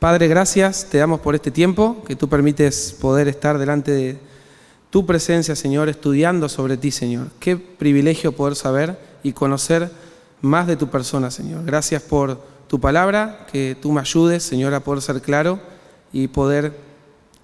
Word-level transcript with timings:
Padre, 0.00 0.28
gracias, 0.28 0.86
te 0.86 0.96
damos 0.96 1.20
por 1.20 1.34
este 1.34 1.50
tiempo 1.50 2.02
que 2.06 2.16
tú 2.16 2.26
permites 2.26 2.96
poder 2.98 3.28
estar 3.28 3.58
delante 3.58 3.90
de 3.90 4.18
tu 4.88 5.04
presencia, 5.04 5.54
Señor, 5.54 5.90
estudiando 5.90 6.48
sobre 6.48 6.78
ti, 6.78 6.90
Señor. 6.90 7.28
Qué 7.38 7.58
privilegio 7.58 8.32
poder 8.32 8.56
saber 8.56 8.98
y 9.22 9.34
conocer 9.34 9.92
más 10.40 10.66
de 10.66 10.76
tu 10.76 10.88
persona, 10.88 11.30
Señor. 11.30 11.66
Gracias 11.66 12.00
por 12.00 12.40
tu 12.66 12.80
palabra, 12.80 13.46
que 13.52 13.76
tú 13.78 13.92
me 13.92 14.00
ayudes, 14.00 14.42
Señor, 14.42 14.72
a 14.72 14.80
poder 14.80 15.02
ser 15.02 15.20
claro 15.20 15.60
y 16.14 16.28
poder 16.28 16.74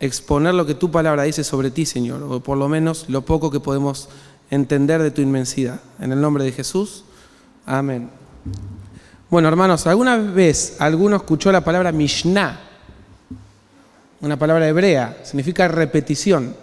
exponer 0.01 0.55
lo 0.55 0.65
que 0.65 0.75
tu 0.75 0.91
palabra 0.91 1.25
dice 1.25 1.45
sobre 1.45 1.71
ti, 1.71 1.85
Señor, 1.85 2.23
o 2.23 2.41
por 2.41 2.57
lo 2.57 2.71
menos 2.71 3.05
lo 3.11 3.21
poco 3.21 3.51
que 3.51 3.61
podemos 3.61 4.09
entender 4.51 5.03
de 5.03 5.11
tu 5.11 5.21
inmensidad. 5.21 5.83
En 6.01 6.11
el 6.11 6.23
nombre 6.23 6.43
de 6.43 6.53
Jesús, 6.53 7.05
amén. 7.67 8.09
Bueno, 9.37 9.51
hermanos, 9.51 9.87
¿alguna 9.87 10.17
vez 10.17 10.77
alguno 10.79 11.17
escuchó 11.17 11.53
la 11.53 11.61
palabra 11.61 11.93
Mishnah? 11.93 12.59
Una 14.23 14.39
palabra 14.39 14.67
hebrea, 14.67 15.19
significa 15.25 15.69
repetición. 15.69 16.57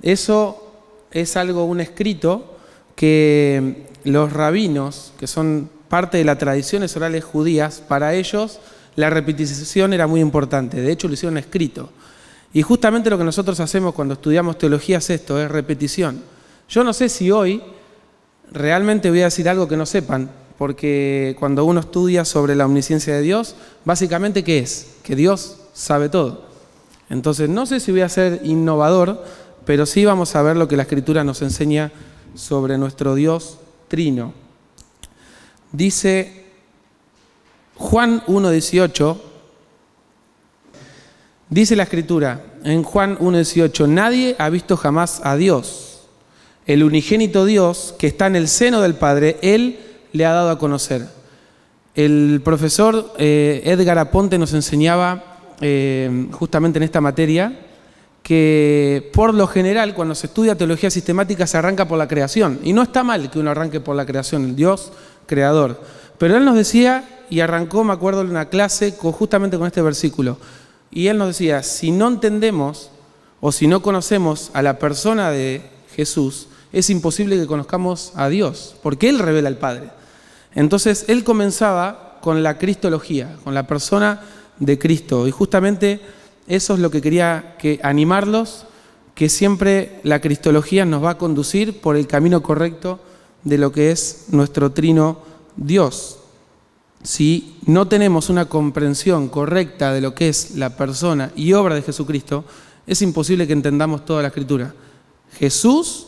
Eso 0.00 0.72
es 1.10 1.36
algo, 1.36 1.66
un 1.66 1.80
escrito 1.80 2.56
que 2.96 3.88
los 4.04 4.32
rabinos, 4.32 5.12
que 5.20 5.26
son 5.26 5.68
parte 5.90 6.16
de 6.16 6.24
las 6.24 6.38
tradiciones 6.38 6.96
orales 6.96 7.24
judías, 7.24 7.82
para 7.86 8.14
ellos 8.14 8.58
la 8.96 9.10
repetición 9.10 9.92
era 9.92 10.06
muy 10.06 10.22
importante. 10.22 10.80
De 10.80 10.90
hecho, 10.90 11.08
lo 11.08 11.12
hicieron 11.12 11.36
escrito. 11.36 11.90
Y 12.54 12.62
justamente 12.62 13.10
lo 13.10 13.18
que 13.18 13.24
nosotros 13.24 13.60
hacemos 13.60 13.92
cuando 13.92 14.14
estudiamos 14.14 14.56
teología 14.56 14.96
es 14.96 15.10
esto, 15.10 15.38
es 15.38 15.50
repetición. 15.50 16.22
Yo 16.70 16.84
no 16.84 16.94
sé 16.94 17.10
si 17.10 17.30
hoy 17.30 17.62
realmente 18.50 19.10
voy 19.10 19.20
a 19.20 19.24
decir 19.24 19.46
algo 19.46 19.68
que 19.68 19.76
no 19.76 19.84
sepan, 19.84 20.30
porque 20.58 21.36
cuando 21.38 21.64
uno 21.64 21.78
estudia 21.78 22.24
sobre 22.24 22.56
la 22.56 22.66
omnisciencia 22.66 23.14
de 23.14 23.22
Dios, 23.22 23.54
básicamente 23.84 24.42
¿qué 24.42 24.58
es? 24.58 24.88
Que 25.04 25.14
Dios 25.14 25.58
sabe 25.72 26.08
todo. 26.08 26.48
Entonces, 27.08 27.48
no 27.48 27.64
sé 27.64 27.78
si 27.78 27.92
voy 27.92 28.00
a 28.00 28.08
ser 28.08 28.40
innovador, 28.42 29.24
pero 29.64 29.86
sí 29.86 30.04
vamos 30.04 30.34
a 30.34 30.42
ver 30.42 30.56
lo 30.56 30.66
que 30.66 30.76
la 30.76 30.82
Escritura 30.82 31.22
nos 31.22 31.42
enseña 31.42 31.92
sobre 32.34 32.76
nuestro 32.76 33.14
Dios 33.14 33.58
trino. 33.86 34.34
Dice 35.70 36.44
Juan 37.76 38.22
1.18, 38.26 39.16
dice 41.50 41.76
la 41.76 41.84
Escritura 41.84 42.44
en 42.64 42.82
Juan 42.82 43.16
1.18, 43.18 43.88
nadie 43.88 44.34
ha 44.38 44.50
visto 44.50 44.76
jamás 44.76 45.20
a 45.22 45.36
Dios. 45.36 46.08
El 46.66 46.82
unigénito 46.82 47.44
Dios 47.44 47.94
que 47.98 48.08
está 48.08 48.26
en 48.26 48.36
el 48.36 48.48
seno 48.48 48.80
del 48.80 48.96
Padre, 48.96 49.38
Él 49.40 49.78
le 50.12 50.24
ha 50.24 50.32
dado 50.32 50.50
a 50.50 50.58
conocer. 50.58 51.06
El 51.94 52.40
profesor 52.44 53.12
eh, 53.18 53.62
Edgar 53.64 53.98
Aponte 53.98 54.38
nos 54.38 54.52
enseñaba 54.54 55.24
eh, 55.60 56.28
justamente 56.32 56.78
en 56.78 56.84
esta 56.84 57.00
materia 57.00 57.58
que 58.22 59.10
por 59.14 59.32
lo 59.34 59.46
general 59.46 59.94
cuando 59.94 60.14
se 60.14 60.26
estudia 60.26 60.54
teología 60.54 60.90
sistemática 60.90 61.46
se 61.46 61.56
arranca 61.56 61.88
por 61.88 61.98
la 61.98 62.08
creación. 62.08 62.60
Y 62.62 62.72
no 62.72 62.82
está 62.82 63.02
mal 63.02 63.30
que 63.30 63.38
uno 63.38 63.50
arranque 63.50 63.80
por 63.80 63.96
la 63.96 64.06
creación, 64.06 64.44
el 64.44 64.56
Dios 64.56 64.92
creador. 65.26 65.80
Pero 66.18 66.36
él 66.36 66.44
nos 66.44 66.56
decía, 66.56 67.24
y 67.30 67.40
arrancó, 67.40 67.84
me 67.84 67.92
acuerdo, 67.92 68.20
en 68.20 68.30
una 68.30 68.48
clase 68.48 68.94
justamente 68.98 69.56
con 69.56 69.66
este 69.66 69.82
versículo, 69.82 70.38
y 70.90 71.06
él 71.06 71.18
nos 71.18 71.28
decía, 71.28 71.62
si 71.62 71.90
no 71.90 72.08
entendemos 72.08 72.90
o 73.40 73.52
si 73.52 73.66
no 73.66 73.82
conocemos 73.82 74.50
a 74.52 74.62
la 74.62 74.78
persona 74.78 75.30
de 75.30 75.62
Jesús, 75.94 76.48
es 76.72 76.90
imposible 76.90 77.36
que 77.36 77.46
conozcamos 77.46 78.12
a 78.14 78.28
Dios, 78.28 78.76
porque 78.82 79.08
Él 79.08 79.18
revela 79.18 79.48
al 79.48 79.56
Padre. 79.56 79.90
Entonces, 80.54 81.04
Él 81.08 81.24
comenzaba 81.24 82.18
con 82.20 82.42
la 82.42 82.58
cristología, 82.58 83.36
con 83.44 83.54
la 83.54 83.66
persona 83.66 84.22
de 84.58 84.78
Cristo. 84.78 85.26
Y 85.26 85.30
justamente 85.30 86.00
eso 86.46 86.74
es 86.74 86.80
lo 86.80 86.90
que 86.90 87.02
quería 87.02 87.56
que 87.58 87.80
animarlos, 87.82 88.66
que 89.14 89.28
siempre 89.28 90.00
la 90.02 90.20
cristología 90.20 90.84
nos 90.84 91.04
va 91.04 91.10
a 91.10 91.18
conducir 91.18 91.80
por 91.80 91.96
el 91.96 92.06
camino 92.06 92.42
correcto 92.42 93.00
de 93.44 93.58
lo 93.58 93.72
que 93.72 93.90
es 93.90 94.26
nuestro 94.28 94.72
trino 94.72 95.20
Dios. 95.56 96.18
Si 97.02 97.56
no 97.66 97.86
tenemos 97.86 98.28
una 98.28 98.46
comprensión 98.46 99.28
correcta 99.28 99.92
de 99.92 100.00
lo 100.00 100.14
que 100.14 100.28
es 100.28 100.56
la 100.56 100.76
persona 100.76 101.32
y 101.36 101.52
obra 101.52 101.74
de 101.74 101.82
Jesucristo, 101.82 102.44
es 102.86 103.02
imposible 103.02 103.46
que 103.46 103.52
entendamos 103.52 104.04
toda 104.04 104.22
la 104.22 104.28
escritura. 104.28 104.74
Jesús 105.38 106.06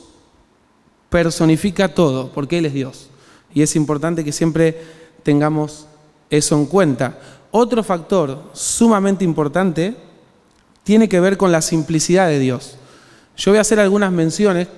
personifica 1.09 1.95
todo, 1.95 2.33
porque 2.33 2.59
Él 2.59 2.67
es 2.67 2.73
Dios. 2.73 3.10
Y 3.55 3.63
es 3.63 3.77
importante 3.77 4.25
que 4.25 4.33
siempre 4.33 4.81
tengamos 5.23 5.87
eso 6.31 6.57
en 6.57 6.67
cuenta. 6.67 7.19
Otro 7.51 7.83
factor 7.83 8.51
sumamente 8.53 9.25
importante 9.25 9.97
tiene 10.85 11.09
que 11.09 11.21
ver 11.21 11.37
con 11.37 11.53
la 11.53 11.63
simplicidad 11.63 12.29
de 12.29 12.39
Dios. 12.39 12.77
Yo 13.37 13.51
voy 13.53 13.59
a 13.59 13.63
hacer 13.63 13.81
algunas 13.81 14.13
menciones 14.13 14.69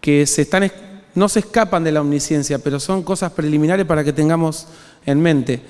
que 0.00 0.26
se 0.26 0.42
están, 0.42 0.70
no 1.14 1.28
se 1.28 1.40
escapan 1.40 1.84
de 1.84 1.92
la 1.92 2.00
omnisciencia, 2.00 2.58
pero 2.58 2.80
son 2.80 3.02
cosas 3.02 3.32
preliminares 3.32 3.86
para 3.86 4.04
que 4.04 4.12
tengamos 4.12 4.66
en 5.04 5.20
mente. 5.20 5.62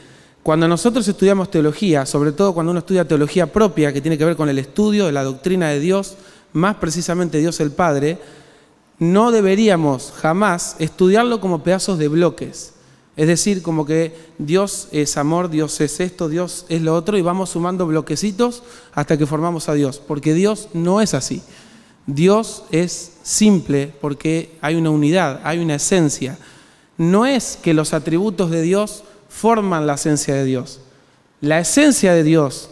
Cuando 0.43 0.69
nosotros 0.69 1.07
estudiamos 1.09 1.51
teología, 1.51 2.07
sobre 2.07 2.33
todo 2.33 2.55
cuando 2.55 2.71
uno 2.71 2.79
estudia 2.79 3.07
teología 3.07 3.53
propia, 3.53 3.93
que 3.93 4.01
tiene 4.01 4.17
que 4.17 4.25
ver 4.25 4.37
con 4.37 4.49
el 4.49 4.59
estudio 4.59 5.07
de 5.07 5.13
la 5.13 5.25
doctrina 5.25 5.71
de 5.71 5.81
Dios, 5.81 6.17
más 6.53 6.77
precisamente 6.77 7.39
Dios 7.39 7.59
el 7.61 7.73
Padre, 7.73 8.19
no 8.99 9.31
deberíamos 9.31 10.13
jamás 10.17 10.77
estudiarlo 10.79 11.41
como 11.41 11.63
pedazos 11.63 11.99
de 11.99 12.09
bloques. 12.09 12.73
Es 13.17 13.27
decir, 13.27 13.63
como 13.63 13.87
que 13.87 14.15
Dios 14.39 14.89
es 14.93 15.17
amor, 15.17 15.49
Dios 15.49 15.81
es 15.81 16.01
esto, 16.01 16.29
Dios 16.29 16.67
es 16.69 16.83
lo 16.83 16.95
otro, 16.95 17.17
y 17.17 17.23
vamos 17.23 17.51
sumando 17.51 17.87
bloquecitos 17.87 18.63
hasta 18.93 19.17
que 19.17 19.27
formamos 19.27 19.69
a 19.69 19.75
Dios, 19.75 20.03
porque 20.07 20.35
Dios 20.35 20.69
no 20.75 21.01
es 21.01 21.15
así. 21.15 21.43
Dios 22.07 22.65
es 22.71 23.15
simple 23.23 23.93
porque 24.01 24.57
hay 24.61 24.77
una 24.77 24.91
unidad, 24.91 25.41
hay 25.45 25.59
una 25.59 25.75
esencia. 25.75 26.39
No 26.99 27.27
es 27.27 27.59
que 27.61 27.75
los 27.75 27.95
atributos 27.95 28.51
de 28.51 28.63
Dios 28.63 29.03
forman 29.29 29.87
la 29.87 29.95
esencia 29.95 30.35
de 30.35 30.45
Dios. 30.45 30.81
La 31.41 31.59
esencia 31.59 32.15
de 32.15 32.23
Dios, 32.23 32.71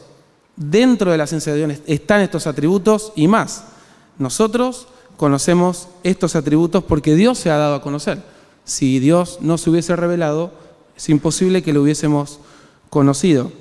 dentro 0.56 1.11
de 1.11 1.19
la 1.19 1.25
esencia 1.25 1.53
de 1.53 1.67
Dios 1.67 1.81
están 1.87 2.21
estos 2.21 2.47
atributos 2.47 3.12
y 3.17 3.29
más. 3.29 3.65
Nosotros 4.19 4.87
conocemos 5.16 5.88
estos 6.02 6.36
atributos 6.36 6.84
porque 6.84 7.14
Dios 7.14 7.38
se 7.38 7.50
ha 7.50 7.56
dado 7.56 7.76
a 7.76 7.82
conocer. 7.82 8.22
Si 8.64 8.98
Dios 8.98 9.38
no 9.41 9.58
se 9.58 9.70
hubiese 9.70 9.94
revelado, 9.97 10.52
es 10.97 11.08
imposible 11.08 11.62
que 11.62 11.72
lo 11.72 11.82
hubiésemos 11.82 12.41
conocido. 12.91 13.52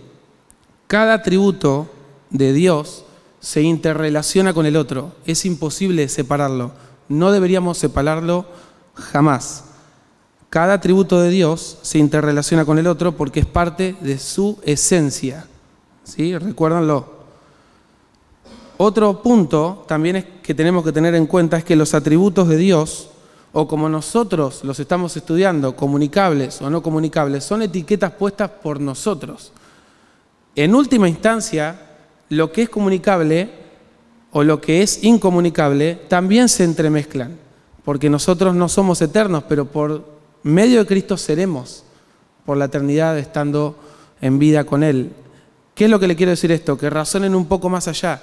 Cada 0.88 1.16
atributo 1.16 1.90
de 2.30 2.54
Dios 2.54 3.06
se 3.40 3.62
interrelaciona 3.62 4.54
con 4.54 4.66
el 4.66 4.78
otro. 4.78 5.12
Es 5.26 5.46
imposible 5.46 6.08
separarlo. 6.08 6.72
No 7.10 7.32
deberíamos 7.32 7.78
separarlo 7.78 8.46
jamás. 8.94 9.66
Cada 10.50 10.76
atributo 10.76 11.20
de 11.20 11.30
Dios 11.30 11.80
se 11.82 11.98
interrelaciona 11.98 12.64
con 12.64 12.78
el 12.78 12.88
otro 12.88 13.18
porque 13.18 13.40
es 13.40 13.46
parte 13.46 13.96
de 14.02 14.20
su 14.20 14.60
esencia. 14.64 15.48
¿Sí? 16.04 16.38
Recuérdanlo. 16.38 17.13
Otro 18.78 19.22
punto 19.22 19.86
también 19.88 20.16
es 20.16 20.26
que 20.42 20.56
tenemos 20.56 20.84
que 20.84 20.92
tener 20.92 21.14
en 21.16 21.28
cuenta 21.28 21.58
es 21.58 21.64
que 21.64 21.76
los 21.76 21.94
atributos 21.94 22.48
de 22.48 22.58
Dios, 22.58 23.10
o 23.52 23.68
como 23.68 23.88
nosotros 23.88 24.64
los 24.64 24.80
estamos 24.80 25.16
estudiando, 25.16 25.76
comunicables 25.76 26.62
o 26.62 26.70
no 26.70 26.82
comunicables, 26.82 27.44
son 27.44 27.62
etiquetas 27.62 28.14
puestas 28.14 28.50
por 28.50 28.80
nosotros. 28.80 29.52
En 30.56 30.74
última 30.74 31.08
instancia, 31.08 31.80
lo 32.30 32.52
que 32.52 32.64
es 32.64 32.70
comunicable 32.70 33.50
o 34.32 34.44
lo 34.44 34.60
que 34.60 34.82
es 34.82 35.04
incomunicable 35.04 36.00
también 36.08 36.50
se 36.50 36.64
entremezclan, 36.64 37.38
porque 37.86 38.10
nosotros 38.10 38.56
no 38.56 38.68
somos 38.70 39.02
eternos, 39.04 39.44
pero 39.48 39.66
por 39.66 40.04
medio 40.42 40.80
de 40.80 40.88
Cristo 40.88 41.16
seremos 41.16 41.84
por 42.44 42.58
la 42.58 42.66
eternidad 42.66 43.20
estando 43.20 43.76
en 44.20 44.40
vida 44.40 44.64
con 44.64 44.82
Él. 44.82 45.12
¿Qué 45.76 45.86
es 45.86 45.92
lo 45.92 46.00
que 46.00 46.08
le 46.08 46.16
quiero 46.16 46.32
decir 46.32 46.52
esto? 46.52 46.76
Que 46.76 46.90
razonen 46.90 47.36
un 47.36 47.46
poco 47.46 47.70
más 47.70 47.88
allá 47.88 48.22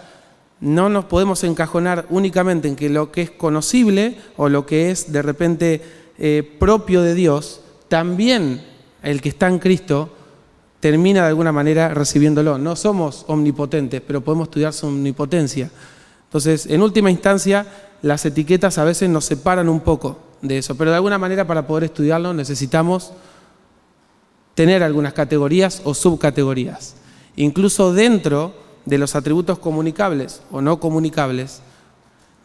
no 0.61 0.89
nos 0.89 1.07
podemos 1.07 1.43
encajonar 1.45 2.07
únicamente 2.11 2.69
en 2.69 2.77
que 2.77 2.91
lo 2.91 3.11
que 3.11 3.23
es 3.23 3.31
conocible 3.31 4.19
o 4.37 4.49
lo 4.49 4.67
que 4.67 4.91
es 4.91 5.11
de 5.13 5.23
repente 5.23 5.83
eh, 6.19 6.57
propio 6.59 7.03
de 7.03 7.15
Dios, 7.15 7.63
también 7.89 8.63
el 9.03 9.23
que 9.23 9.31
está 9.31 9.49
en 9.49 9.59
Cristo 9.59 10.11
termina 10.81 11.23
de 11.23 11.29
alguna 11.29 11.53
manera 11.53 11.95
recibiéndolo. 11.95 12.59
No 12.59 12.77
somos 12.77 13.25
omnipotentes, 13.29 14.03
pero 14.07 14.21
podemos 14.23 14.49
estudiar 14.49 14.73
su 14.73 14.87
omnipotencia. 14.87 15.71
Entonces, 16.25 16.67
en 16.67 16.83
última 16.83 17.11
instancia, 17.11 17.67
las 18.03 18.25
etiquetas 18.25 18.79
a 18.79 18.85
veces 18.85 19.09
nos 19.09 19.25
separan 19.25 19.69
un 19.69 19.81
poco 19.81 20.19
de 20.43 20.59
eso, 20.59 20.75
pero 20.77 20.91
de 20.91 20.97
alguna 20.97 21.19
manera 21.19 21.47
para 21.47 21.67
poder 21.67 21.85
estudiarlo 21.85 22.33
necesitamos 22.33 23.13
tener 24.55 24.83
algunas 24.83 25.13
categorías 25.13 25.83
o 25.85 25.95
subcategorías. 25.95 26.97
Incluso 27.37 27.93
dentro 27.93 28.55
de 28.85 28.99
los 28.99 29.15
atributos 29.15 29.59
comunicables 29.59 30.43
o 30.51 30.61
no 30.61 30.81
comunicables 30.81 31.61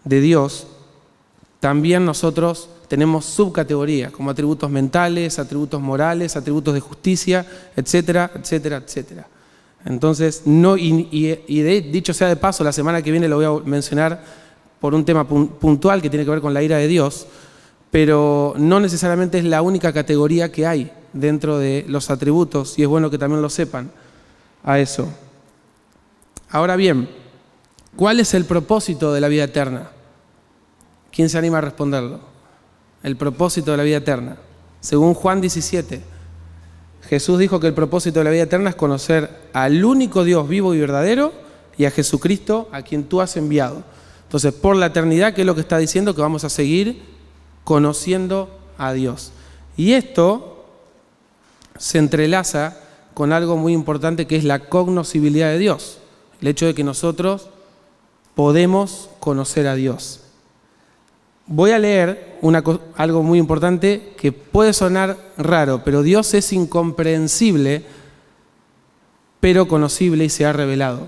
de 0.03 0.21
Dios, 0.21 0.67
también 1.59 2.05
nosotros 2.05 2.69
tenemos 2.87 3.25
subcategorías 3.25 4.11
como 4.11 4.29
atributos 4.29 4.69
mentales, 4.69 5.39
atributos 5.39 5.81
morales, 5.81 6.35
atributos 6.35 6.73
de 6.73 6.79
justicia, 6.79 7.45
etcétera, 7.75 8.31
etcétera, 8.35 8.77
etcétera. 8.77 9.27
Entonces, 9.85 10.43
no, 10.45 10.77
y, 10.77 10.91
dicho 11.91 12.13
sea 12.13 12.27
de 12.27 12.35
paso, 12.35 12.63
la 12.63 12.71
semana 12.71 13.01
que 13.01 13.11
viene 13.11 13.27
lo 13.27 13.35
voy 13.37 13.45
a 13.45 13.67
mencionar 13.67 14.23
por 14.79 14.93
un 14.93 15.05
tema 15.05 15.27
puntual 15.27 16.01
que 16.01 16.09
tiene 16.09 16.25
que 16.25 16.31
ver 16.31 16.41
con 16.41 16.53
la 16.53 16.63
ira 16.63 16.77
de 16.77 16.87
Dios, 16.87 17.27
pero 17.91 18.53
no 18.57 18.79
necesariamente 18.79 19.37
es 19.37 19.45
la 19.45 19.61
única 19.61 19.93
categoría 19.93 20.51
que 20.51 20.67
hay 20.67 20.91
dentro 21.13 21.57
de 21.59 21.85
los 21.87 22.09
atributos, 22.09 22.77
y 22.77 22.83
es 22.83 22.87
bueno 22.87 23.09
que 23.09 23.17
también 23.17 23.41
lo 23.41 23.49
sepan 23.49 23.91
a 24.63 24.79
eso. 24.79 25.07
Ahora 26.55 26.77
bien, 26.77 27.09
¿cuál 27.97 28.21
es 28.21 28.33
el 28.33 28.45
propósito 28.45 29.11
de 29.11 29.19
la 29.19 29.27
vida 29.27 29.43
eterna? 29.43 29.89
¿Quién 31.11 31.27
se 31.27 31.37
anima 31.37 31.57
a 31.57 31.61
responderlo? 31.61 32.21
El 33.03 33.17
propósito 33.17 33.71
de 33.71 33.77
la 33.77 33.83
vida 33.83 33.97
eterna. 33.97 34.37
Según 34.79 35.15
Juan 35.15 35.41
17, 35.41 36.01
Jesús 37.09 37.39
dijo 37.39 37.59
que 37.59 37.67
el 37.67 37.73
propósito 37.73 38.19
de 38.19 38.23
la 38.23 38.29
vida 38.29 38.43
eterna 38.43 38.69
es 38.69 38.77
conocer 38.77 39.49
al 39.51 39.83
único 39.83 40.23
Dios 40.23 40.47
vivo 40.47 40.73
y 40.73 40.79
verdadero 40.79 41.33
y 41.77 41.83
a 41.83 41.91
Jesucristo 41.91 42.69
a 42.71 42.83
quien 42.83 43.03
tú 43.03 43.19
has 43.19 43.35
enviado. 43.35 43.83
Entonces, 44.23 44.53
por 44.53 44.77
la 44.77 44.85
eternidad, 44.85 45.33
¿qué 45.33 45.41
es 45.41 45.47
lo 45.47 45.55
que 45.55 45.61
está 45.61 45.77
diciendo? 45.77 46.15
Que 46.15 46.21
vamos 46.21 46.45
a 46.45 46.49
seguir 46.49 47.03
conociendo 47.65 48.49
a 48.77 48.93
Dios. 48.93 49.33
Y 49.75 49.91
esto 49.91 50.67
se 51.77 51.97
entrelaza 51.97 52.77
con 53.13 53.33
algo 53.33 53.57
muy 53.57 53.73
importante 53.73 54.25
que 54.25 54.37
es 54.37 54.45
la 54.45 54.59
cognoscibilidad 54.59 55.49
de 55.49 55.59
Dios. 55.59 55.99
El 56.41 56.49
hecho 56.49 56.65
de 56.65 56.73
que 56.73 56.83
nosotros 56.83 57.49
podemos 58.35 59.09
conocer 59.19 59.67
a 59.67 59.75
Dios. 59.75 60.21
Voy 61.47 61.71
a 61.71 61.79
leer 61.79 62.39
algo 62.95 63.23
muy 63.23 63.39
importante 63.39 64.13
que 64.17 64.31
puede 64.31 64.73
sonar 64.73 65.17
raro, 65.37 65.83
pero 65.83 66.03
Dios 66.03 66.33
es 66.33 66.51
incomprensible, 66.53 67.83
pero 69.39 69.67
conocible 69.67 70.25
y 70.25 70.29
se 70.29 70.45
ha 70.45 70.53
revelado. 70.53 71.07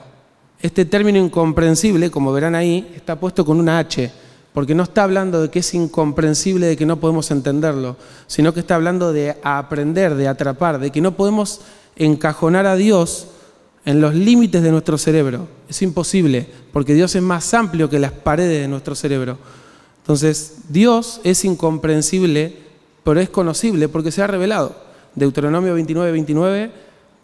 Este 0.62 0.85
término 0.85 1.19
incomprensible, 1.19 2.09
como 2.12 2.31
verán 2.33 2.56
ahí, 2.56 2.91
está 2.95 3.19
puesto 3.19 3.45
con 3.45 3.59
una 3.59 3.80
H, 3.80 4.12
porque 4.53 4.73
no 4.73 4.83
está 4.83 5.03
hablando 5.03 5.41
de 5.41 5.50
que 5.50 5.59
es 5.59 5.73
incomprensible, 5.73 6.68
de 6.68 6.77
que 6.77 6.85
no 6.85 7.00
podemos 7.00 7.30
entenderlo, 7.31 7.95
sino 8.27 8.53
que 8.53 8.59
está 8.62 8.75
hablando 8.75 9.13
de 9.13 9.38
aprender, 9.44 10.15
de 10.15 10.27
atrapar, 10.27 10.80
de 10.80 10.91
que 10.91 11.01
no 11.01 11.15
podemos 11.15 11.62
encajonar 11.95 12.65
a 12.65 12.75
Dios 12.75 13.27
en 13.88 14.01
los 14.01 14.13
límites 14.13 14.62
de 14.62 14.69
nuestro 14.69 14.98
cerebro. 14.98 15.48
Es 15.69 15.81
imposible, 15.81 16.45
porque 16.74 16.94
Dios 16.94 17.16
es 17.16 17.22
más 17.22 17.54
amplio 17.54 17.89
que 17.89 18.00
las 18.00 18.12
paredes 18.12 18.62
de 18.62 18.68
nuestro 18.68 18.95
cerebro. 18.95 19.38
Entonces, 20.01 20.57
Dios 20.68 21.22
es 21.24 21.45
incomprensible, 21.45 22.57
pero 23.06 23.22
es 23.22 23.30
conocible 23.30 23.88
porque 23.88 24.12
se 24.12 24.22
ha 24.22 24.28
revelado. 24.28 24.75
Deuteronomio 25.16 25.74
29, 25.74 26.12
29 26.12 26.72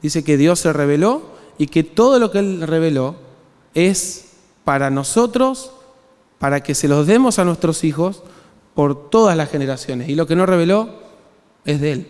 dice 0.01 0.24
que 0.24 0.38
Dios 0.38 0.57
se 0.62 0.71
reveló 0.71 1.33
y 1.57 1.68
que 1.68 1.83
todo 1.83 2.18
lo 2.18 2.31
que 2.31 2.39
Él 2.39 2.62
reveló 2.66 3.18
es 3.74 4.27
para 4.63 4.89
nosotros, 4.89 5.74
para 6.39 6.63
que 6.63 6.75
se 6.75 6.88
los 6.88 7.06
demos 7.07 7.39
a 7.39 7.44
nuestros 7.44 7.83
hijos 7.83 8.24
por 8.74 9.09
todas 9.09 9.36
las 9.36 9.50
generaciones. 9.50 10.07
Y 10.07 10.16
lo 10.16 10.27
que 10.27 10.38
no 10.38 10.45
reveló 10.45 10.92
es 11.66 11.81
de 11.81 11.92
Él, 11.92 12.07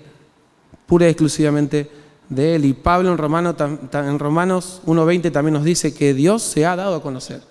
pura 0.86 1.08
y 1.08 1.10
exclusivamente 1.10 2.03
de 2.30 2.56
Él. 2.56 2.66
Y 2.66 2.74
Pablo 2.74 3.12
en, 3.12 3.18
Romano, 3.18 3.56
en 3.60 4.20
Romanos 4.20 4.82
1.20 4.86 5.32
también 5.32 5.54
nos 5.54 5.64
dice 5.64 5.94
que 5.94 6.14
Dios 6.14 6.42
se 6.42 6.66
ha 6.66 6.76
dado 6.76 6.96
a 6.96 7.02
conocer 7.02 7.42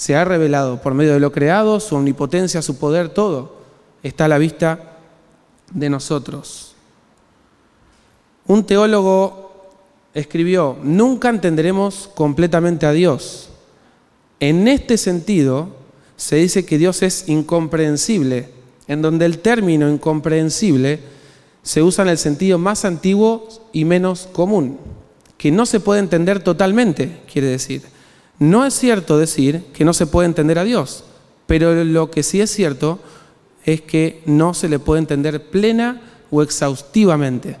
se 0.00 0.16
ha 0.16 0.24
revelado 0.24 0.80
por 0.80 0.94
medio 0.94 1.12
de 1.12 1.20
lo 1.20 1.30
creado, 1.30 1.78
su 1.78 1.94
omnipotencia, 1.94 2.62
su 2.62 2.78
poder, 2.78 3.10
todo 3.10 3.60
está 4.02 4.24
a 4.24 4.28
la 4.28 4.38
vista 4.38 4.96
de 5.74 5.90
nosotros. 5.90 6.74
Un 8.46 8.64
teólogo 8.64 9.68
escribió, 10.14 10.78
nunca 10.82 11.28
entenderemos 11.28 12.08
completamente 12.14 12.86
a 12.86 12.92
Dios. 12.92 13.50
En 14.40 14.68
este 14.68 14.96
sentido, 14.96 15.68
se 16.16 16.36
dice 16.36 16.64
que 16.64 16.78
Dios 16.78 17.02
es 17.02 17.28
incomprensible, 17.28 18.48
en 18.88 19.02
donde 19.02 19.26
el 19.26 19.40
término 19.40 19.86
incomprensible 19.90 21.00
se 21.62 21.82
usa 21.82 22.02
en 22.02 22.10
el 22.10 22.18
sentido 22.18 22.58
más 22.58 22.84
antiguo 22.84 23.48
y 23.72 23.84
menos 23.84 24.28
común, 24.32 24.78
que 25.36 25.50
no 25.50 25.66
se 25.66 25.80
puede 25.80 26.00
entender 26.00 26.42
totalmente, 26.42 27.20
quiere 27.30 27.48
decir. 27.48 27.82
No 28.38 28.64
es 28.64 28.74
cierto 28.74 29.18
decir 29.18 29.64
que 29.74 29.84
no 29.84 29.92
se 29.92 30.06
puede 30.06 30.26
entender 30.26 30.58
a 30.58 30.64
Dios, 30.64 31.04
pero 31.46 31.84
lo 31.84 32.10
que 32.10 32.22
sí 32.22 32.40
es 32.40 32.50
cierto 32.50 32.98
es 33.64 33.82
que 33.82 34.22
no 34.26 34.54
se 34.54 34.68
le 34.68 34.78
puede 34.78 35.00
entender 35.00 35.50
plena 35.50 36.00
o 36.30 36.42
exhaustivamente. 36.42 37.56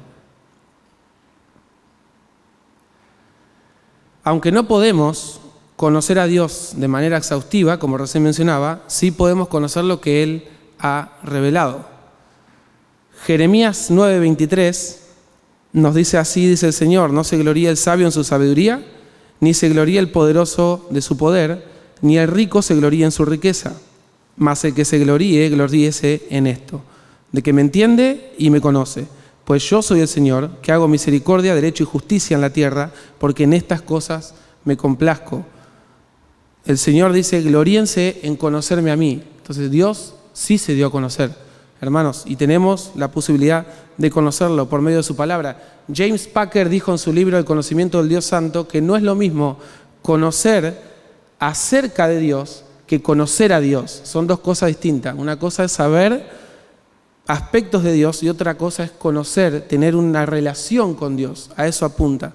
Aunque 4.22 4.52
no 4.52 4.68
podemos 4.68 5.40
conocer 5.76 6.18
a 6.18 6.26
Dios 6.26 6.74
de 6.76 6.88
manera 6.88 7.16
exhaustiva, 7.16 7.78
como 7.78 7.98
recién 7.98 8.22
mencionaba, 8.22 8.82
sí 8.86 9.10
podemos 9.10 9.48
conocer 9.48 9.84
lo 9.84 10.00
que 10.00 10.22
Él 10.22 10.48
ha 10.78 11.18
revelado. 11.22 11.99
Jeremías 13.26 13.90
9:23 13.90 14.96
nos 15.72 15.94
dice 15.94 16.18
así, 16.18 16.48
dice 16.48 16.66
el 16.66 16.72
Señor, 16.72 17.12
no 17.12 17.22
se 17.22 17.36
gloría 17.36 17.70
el 17.70 17.76
sabio 17.76 18.06
en 18.06 18.12
su 18.12 18.24
sabiduría, 18.24 18.84
ni 19.40 19.54
se 19.54 19.68
gloría 19.68 20.00
el 20.00 20.10
poderoso 20.10 20.86
de 20.90 21.00
su 21.00 21.16
poder, 21.16 21.64
ni 22.02 22.18
el 22.18 22.28
rico 22.28 22.62
se 22.62 22.74
gloría 22.74 23.04
en 23.04 23.12
su 23.12 23.24
riqueza. 23.24 23.74
Mas 24.36 24.64
el 24.64 24.74
que 24.74 24.84
se 24.84 24.98
gloríe, 24.98 25.48
gloríese 25.50 26.22
en 26.30 26.46
esto, 26.46 26.82
de 27.30 27.42
que 27.42 27.52
me 27.52 27.60
entiende 27.60 28.32
y 28.38 28.50
me 28.50 28.60
conoce. 28.60 29.06
Pues 29.44 29.68
yo 29.68 29.82
soy 29.82 30.00
el 30.00 30.08
Señor, 30.08 30.58
que 30.62 30.72
hago 30.72 30.88
misericordia, 30.88 31.54
derecho 31.54 31.82
y 31.82 31.86
justicia 31.86 32.34
en 32.34 32.40
la 32.40 32.52
tierra, 32.52 32.92
porque 33.18 33.44
en 33.44 33.52
estas 33.52 33.82
cosas 33.82 34.34
me 34.64 34.76
complazco. 34.76 35.44
El 36.64 36.78
Señor 36.78 37.12
dice, 37.12 37.42
gloríense 37.42 38.20
en 38.22 38.36
conocerme 38.36 38.90
a 38.90 38.96
mí. 38.96 39.22
Entonces 39.38 39.70
Dios 39.70 40.14
sí 40.32 40.56
se 40.58 40.74
dio 40.74 40.86
a 40.86 40.92
conocer, 40.92 41.34
hermanos, 41.80 42.24
y 42.26 42.36
tenemos 42.36 42.92
la 42.94 43.10
posibilidad 43.10 43.66
de 43.96 44.10
conocerlo 44.10 44.68
por 44.68 44.82
medio 44.82 44.98
de 44.98 45.02
su 45.02 45.16
palabra. 45.16 45.82
James 45.92 46.26
Packer 46.28 46.68
dijo 46.68 46.92
en 46.92 46.98
su 46.98 47.12
libro 47.12 47.38
El 47.38 47.44
conocimiento 47.44 47.98
del 47.98 48.08
Dios 48.08 48.24
Santo 48.24 48.68
que 48.68 48.80
no 48.80 48.96
es 48.96 49.02
lo 49.02 49.14
mismo 49.14 49.58
conocer 50.02 50.80
acerca 51.38 52.06
de 52.08 52.18
Dios 52.18 52.64
que 52.86 53.00
conocer 53.00 53.52
a 53.52 53.60
Dios. 53.60 54.00
Son 54.04 54.26
dos 54.26 54.40
cosas 54.40 54.68
distintas. 54.68 55.14
Una 55.16 55.38
cosa 55.38 55.64
es 55.64 55.72
saber 55.72 56.28
aspectos 57.26 57.84
de 57.84 57.92
Dios 57.92 58.22
y 58.22 58.28
otra 58.28 58.56
cosa 58.56 58.82
es 58.82 58.90
conocer, 58.90 59.62
tener 59.68 59.94
una 59.94 60.26
relación 60.26 60.94
con 60.94 61.16
Dios. 61.16 61.50
A 61.56 61.66
eso 61.66 61.86
apunta. 61.86 62.32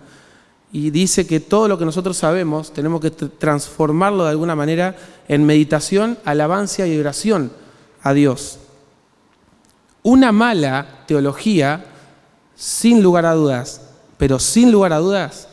Y 0.71 0.89
dice 0.91 1.27
que 1.27 1.39
todo 1.39 1.67
lo 1.67 1.77
que 1.77 1.85
nosotros 1.85 2.17
sabemos 2.17 2.71
tenemos 2.73 3.01
que 3.01 3.11
transformarlo 3.11 4.23
de 4.23 4.29
alguna 4.31 4.55
manera 4.55 4.95
en 5.27 5.45
meditación, 5.45 6.17
alabanza 6.25 6.87
y 6.87 6.97
oración 6.97 7.51
a 8.01 8.13
Dios. 8.13 8.59
Una 10.05 10.31
mala 10.31 10.85
teología 11.07 11.83
sin 12.53 13.01
lugar 13.01 13.25
a 13.25 13.33
dudas, 13.33 13.81
pero 14.19 14.37
sin 14.37 14.71
lugar 14.71 14.93
a 14.93 14.99
dudas, 14.99 15.47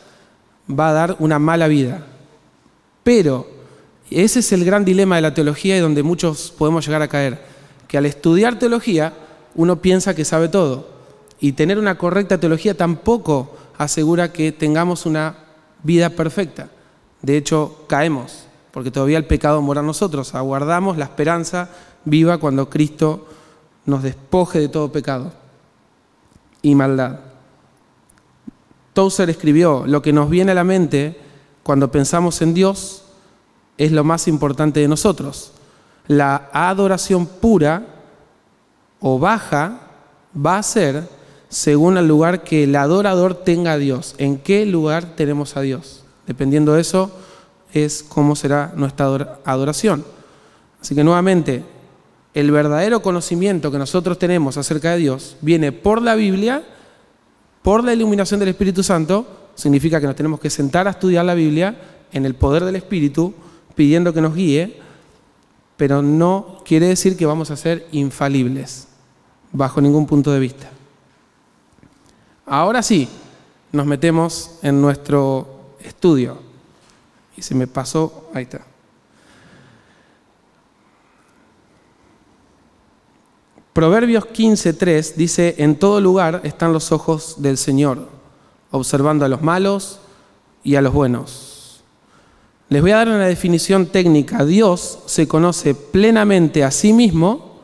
va 0.69 0.89
a 0.89 0.93
dar 0.93 1.15
una 1.17 1.39
mala 1.39 1.67
vida. 1.67 2.05
Pero 3.03 3.47
ese 4.11 4.41
es 4.41 4.51
el 4.51 4.63
gran 4.63 4.85
dilema 4.85 5.15
de 5.15 5.23
la 5.23 5.33
teología 5.33 5.75
y 5.75 5.79
donde 5.79 6.03
muchos 6.03 6.53
podemos 6.55 6.85
llegar 6.85 7.01
a 7.01 7.07
caer, 7.07 7.41
que 7.87 7.97
al 7.97 8.05
estudiar 8.05 8.59
teología 8.59 9.13
uno 9.55 9.81
piensa 9.81 10.13
que 10.13 10.23
sabe 10.23 10.49
todo 10.49 10.87
y 11.39 11.53
tener 11.53 11.79
una 11.79 11.97
correcta 11.97 12.39
teología 12.39 12.77
tampoco 12.77 13.57
asegura 13.79 14.31
que 14.31 14.51
tengamos 14.51 15.07
una 15.07 15.35
vida 15.81 16.11
perfecta. 16.11 16.69
De 17.23 17.37
hecho, 17.37 17.85
caemos, 17.87 18.45
porque 18.69 18.91
todavía 18.91 19.17
el 19.17 19.25
pecado 19.25 19.63
mora 19.63 19.79
en 19.79 19.87
nosotros, 19.87 20.35
aguardamos 20.35 20.95
la 20.95 21.05
esperanza 21.05 21.69
viva 22.05 22.37
cuando 22.37 22.69
Cristo 22.69 23.29
nos 23.85 24.03
despoje 24.03 24.59
de 24.59 24.69
todo 24.69 24.91
pecado 24.91 25.31
y 26.61 26.75
maldad. 26.75 27.19
Tozer 28.93 29.29
escribió, 29.29 29.85
lo 29.87 30.01
que 30.01 30.13
nos 30.13 30.29
viene 30.29 30.51
a 30.51 30.55
la 30.55 30.63
mente 30.63 31.19
cuando 31.63 31.91
pensamos 31.91 32.41
en 32.41 32.53
Dios 32.53 33.03
es 33.77 33.91
lo 33.91 34.03
más 34.03 34.27
importante 34.27 34.79
de 34.79 34.87
nosotros. 34.87 35.51
La 36.07 36.49
adoración 36.53 37.25
pura 37.25 37.87
o 38.99 39.19
baja 39.19 39.79
va 40.35 40.57
a 40.57 40.63
ser 40.63 41.07
según 41.49 41.97
el 41.97 42.07
lugar 42.07 42.43
que 42.43 42.63
el 42.63 42.75
adorador 42.75 43.35
tenga 43.35 43.73
a 43.73 43.77
Dios. 43.77 44.15
¿En 44.17 44.37
qué 44.37 44.65
lugar 44.65 45.15
tenemos 45.15 45.57
a 45.57 45.61
Dios? 45.61 46.03
Dependiendo 46.27 46.73
de 46.73 46.81
eso 46.81 47.11
es 47.73 48.03
cómo 48.03 48.35
será 48.35 48.73
nuestra 48.75 49.39
adoración. 49.45 50.05
Así 50.81 50.95
que 50.95 51.03
nuevamente, 51.03 51.63
el 52.33 52.51
verdadero 52.51 53.01
conocimiento 53.01 53.71
que 53.71 53.77
nosotros 53.77 54.17
tenemos 54.17 54.57
acerca 54.57 54.91
de 54.91 54.97
Dios 54.97 55.37
viene 55.41 55.71
por 55.71 56.01
la 56.01 56.15
Biblia, 56.15 56.63
por 57.61 57.83
la 57.83 57.93
iluminación 57.93 58.39
del 58.39 58.49
Espíritu 58.49 58.83
Santo, 58.83 59.25
significa 59.55 60.01
que 60.01 60.07
nos 60.07 60.15
tenemos 60.15 60.39
que 60.39 60.49
sentar 60.49 60.87
a 60.87 60.91
estudiar 60.91 61.25
la 61.25 61.35
Biblia 61.35 61.75
en 62.11 62.25
el 62.25 62.35
poder 62.35 62.63
del 62.65 62.75
Espíritu, 62.75 63.33
pidiendo 63.75 64.13
que 64.13 64.21
nos 64.21 64.35
guíe, 64.35 64.79
pero 65.77 66.01
no 66.01 66.61
quiere 66.65 66.87
decir 66.87 67.17
que 67.17 67.25
vamos 67.25 67.51
a 67.51 67.55
ser 67.55 67.87
infalibles, 67.91 68.87
bajo 69.51 69.81
ningún 69.81 70.05
punto 70.05 70.31
de 70.31 70.39
vista. 70.39 70.69
Ahora 72.45 72.83
sí, 72.83 73.07
nos 73.71 73.85
metemos 73.85 74.59
en 74.61 74.81
nuestro 74.81 75.75
estudio. 75.79 76.37
Y 77.35 77.41
se 77.41 77.55
me 77.55 77.67
pasó, 77.67 78.29
ahí 78.33 78.43
está. 78.43 78.72
Proverbios 83.73 84.25
15.3 84.25 85.15
dice, 85.15 85.55
en 85.57 85.75
todo 85.77 85.99
lugar 85.99 86.41
están 86.43 86.73
los 86.73 86.91
ojos 86.91 87.41
del 87.41 87.57
Señor, 87.57 88.07
observando 88.69 89.25
a 89.25 89.27
los 89.29 89.41
malos 89.41 89.99
y 90.63 90.75
a 90.75 90.81
los 90.81 90.93
buenos. 90.93 91.83
Les 92.69 92.83
voy 92.83 92.91
a 92.91 92.97
dar 92.97 93.07
una 93.07 93.25
definición 93.25 93.87
técnica. 93.87 94.45
Dios 94.45 94.99
se 95.07 95.27
conoce 95.27 95.73
plenamente 95.73 96.63
a 96.63 96.69
sí 96.69 96.93
mismo 96.93 97.61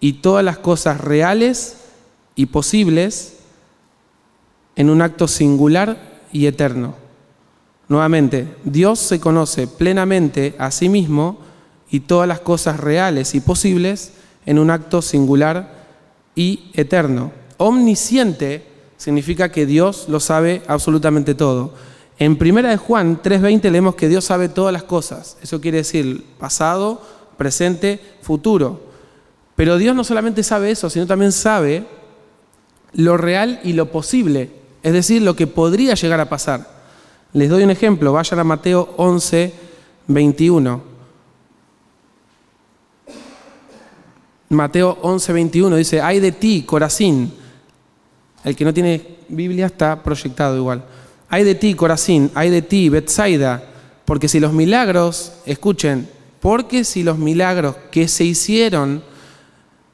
y 0.00 0.14
todas 0.14 0.42
las 0.42 0.56
cosas 0.56 1.02
reales 1.02 1.76
y 2.34 2.46
posibles 2.46 3.40
en 4.74 4.88
un 4.88 5.02
acto 5.02 5.28
singular 5.28 6.22
y 6.32 6.46
eterno. 6.46 6.94
Nuevamente, 7.88 8.56
Dios 8.64 8.98
se 8.98 9.20
conoce 9.20 9.66
plenamente 9.66 10.54
a 10.58 10.70
sí 10.70 10.88
mismo 10.88 11.40
y 11.90 12.00
todas 12.00 12.26
las 12.26 12.40
cosas 12.40 12.80
reales 12.80 13.34
y 13.34 13.40
posibles 13.40 14.12
en 14.46 14.58
un 14.58 14.70
acto 14.70 15.02
singular 15.02 15.80
y 16.34 16.70
eterno. 16.74 17.32
Omnisciente 17.56 18.66
significa 18.96 19.50
que 19.50 19.66
Dios 19.66 20.06
lo 20.08 20.20
sabe 20.20 20.62
absolutamente 20.66 21.34
todo. 21.34 21.74
En 22.18 22.36
primera 22.36 22.70
de 22.70 22.76
Juan 22.76 23.20
3:20 23.22 23.70
leemos 23.70 23.94
que 23.94 24.08
Dios 24.08 24.24
sabe 24.24 24.48
todas 24.48 24.72
las 24.72 24.82
cosas. 24.82 25.38
Eso 25.42 25.60
quiere 25.60 25.78
decir 25.78 26.24
pasado, 26.38 27.00
presente, 27.36 28.00
futuro. 28.20 28.82
Pero 29.56 29.78
Dios 29.78 29.96
no 29.96 30.04
solamente 30.04 30.42
sabe 30.42 30.70
eso, 30.70 30.90
sino 30.90 31.06
también 31.06 31.32
sabe 31.32 31.84
lo 32.92 33.16
real 33.16 33.60
y 33.62 33.72
lo 33.72 33.90
posible, 33.90 34.50
es 34.82 34.92
decir, 34.92 35.22
lo 35.22 35.36
que 35.36 35.46
podría 35.46 35.94
llegar 35.94 36.20
a 36.20 36.28
pasar. 36.28 36.80
Les 37.32 37.48
doy 37.48 37.62
un 37.62 37.70
ejemplo, 37.70 38.12
vayan 38.12 38.40
a 38.40 38.44
Mateo 38.44 38.92
11, 38.96 39.54
21. 40.08 40.89
Mateo 44.50 44.98
11, 45.02 45.32
21 45.32 45.76
dice, 45.76 46.00
ay 46.00 46.18
de 46.18 46.32
ti, 46.32 46.64
Corazín. 46.66 47.32
El 48.42 48.56
que 48.56 48.64
no 48.64 48.74
tiene 48.74 49.18
Biblia 49.28 49.66
está 49.66 50.02
proyectado 50.02 50.56
igual. 50.56 50.84
Ay 51.28 51.44
de 51.44 51.54
ti, 51.54 51.74
Corazín, 51.74 52.32
ay 52.34 52.50
de 52.50 52.60
ti, 52.60 52.88
Betsaida, 52.88 53.62
porque 54.04 54.26
si 54.26 54.40
los 54.40 54.52
milagros, 54.52 55.34
escuchen, 55.46 56.08
porque 56.40 56.82
si 56.82 57.04
los 57.04 57.16
milagros 57.16 57.76
que 57.92 58.08
se 58.08 58.24
hicieron 58.24 59.04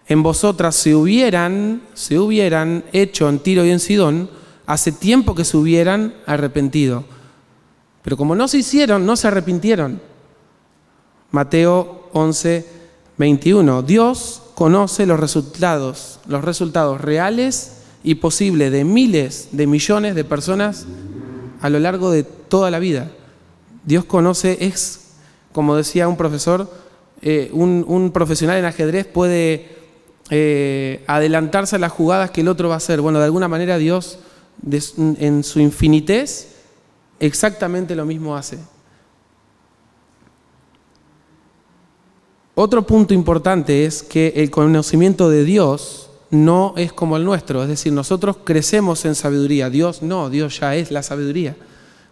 en 0.08 0.22
vosotras 0.22 0.74
se 0.74 0.94
hubieran, 0.94 1.82
se 1.92 2.18
hubieran 2.18 2.84
hecho 2.94 3.28
en 3.28 3.40
Tiro 3.40 3.66
y 3.66 3.70
en 3.70 3.80
Sidón, 3.80 4.30
hace 4.64 4.90
tiempo 4.90 5.34
que 5.34 5.44
se 5.44 5.58
hubieran 5.58 6.14
arrepentido. 6.24 7.04
Pero 8.00 8.16
como 8.16 8.34
no 8.34 8.48
se 8.48 8.58
hicieron, 8.58 9.04
no 9.04 9.16
se 9.16 9.28
arrepintieron. 9.28 10.00
Mateo 11.30 12.08
11, 12.14 12.64
21. 13.18 13.82
Dios 13.82 14.42
conoce 14.56 15.04
los 15.04 15.20
resultados, 15.20 16.18
los 16.26 16.42
resultados 16.42 16.98
reales 16.98 17.72
y 18.02 18.16
posibles 18.16 18.72
de 18.72 18.84
miles 18.84 19.50
de 19.52 19.66
millones 19.66 20.14
de 20.14 20.24
personas 20.24 20.86
a 21.60 21.68
lo 21.68 21.78
largo 21.78 22.10
de 22.10 22.22
toda 22.22 22.70
la 22.70 22.78
vida. 22.78 23.10
Dios 23.84 24.06
conoce, 24.06 24.56
es, 24.62 25.08
como 25.52 25.76
decía 25.76 26.08
un 26.08 26.16
profesor, 26.16 26.72
eh, 27.20 27.50
un, 27.52 28.10
profesional 28.14 28.56
en 28.56 28.64
ajedrez 28.64 29.06
puede 29.06 29.76
eh, 30.30 31.04
adelantarse 31.06 31.76
a 31.76 31.78
las 31.78 31.92
jugadas 31.92 32.30
que 32.30 32.40
el 32.40 32.48
otro 32.48 32.70
va 32.70 32.76
a 32.76 32.78
hacer. 32.78 33.02
Bueno, 33.02 33.18
de 33.18 33.26
alguna 33.26 33.48
manera 33.48 33.76
Dios, 33.76 34.20
en 34.66 35.44
su 35.44 35.60
infinitez, 35.60 36.48
exactamente 37.20 37.94
lo 37.94 38.06
mismo 38.06 38.34
hace. 38.34 38.56
Otro 42.58 42.86
punto 42.86 43.12
importante 43.12 43.84
es 43.84 44.02
que 44.02 44.32
el 44.34 44.50
conocimiento 44.50 45.28
de 45.28 45.44
Dios 45.44 46.08
no 46.30 46.72
es 46.78 46.90
como 46.90 47.18
el 47.18 47.24
nuestro, 47.26 47.62
es 47.62 47.68
decir, 47.68 47.92
nosotros 47.92 48.38
crecemos 48.44 49.04
en 49.04 49.14
sabiduría, 49.14 49.68
Dios 49.68 50.00
no, 50.00 50.30
Dios 50.30 50.58
ya 50.58 50.74
es 50.74 50.90
la 50.90 51.02
sabiduría. 51.02 51.54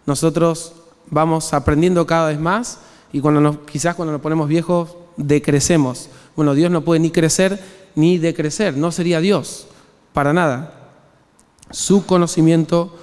Nosotros 0.05 0.73
vamos 1.09 1.51
aprendiendo 1.51 2.05
cada 2.05 2.27
vez 2.27 2.39
más 2.39 2.77
y 3.11 3.21
cuando 3.21 3.65
quizás 3.65 3.95
cuando 3.95 4.11
nos 4.11 4.21
ponemos 4.21 4.47
viejos 4.47 4.95
decrecemos. 5.17 6.09
Bueno, 6.35 6.53
Dios 6.53 6.69
no 6.69 6.83
puede 6.83 6.99
ni 6.99 7.09
crecer 7.09 7.59
ni 7.95 8.19
decrecer, 8.19 8.77
no 8.77 8.91
sería 8.91 9.21
Dios, 9.21 9.65
para 10.13 10.31
nada. 10.31 10.91
Su 11.71 12.05
conocimiento 12.05 12.95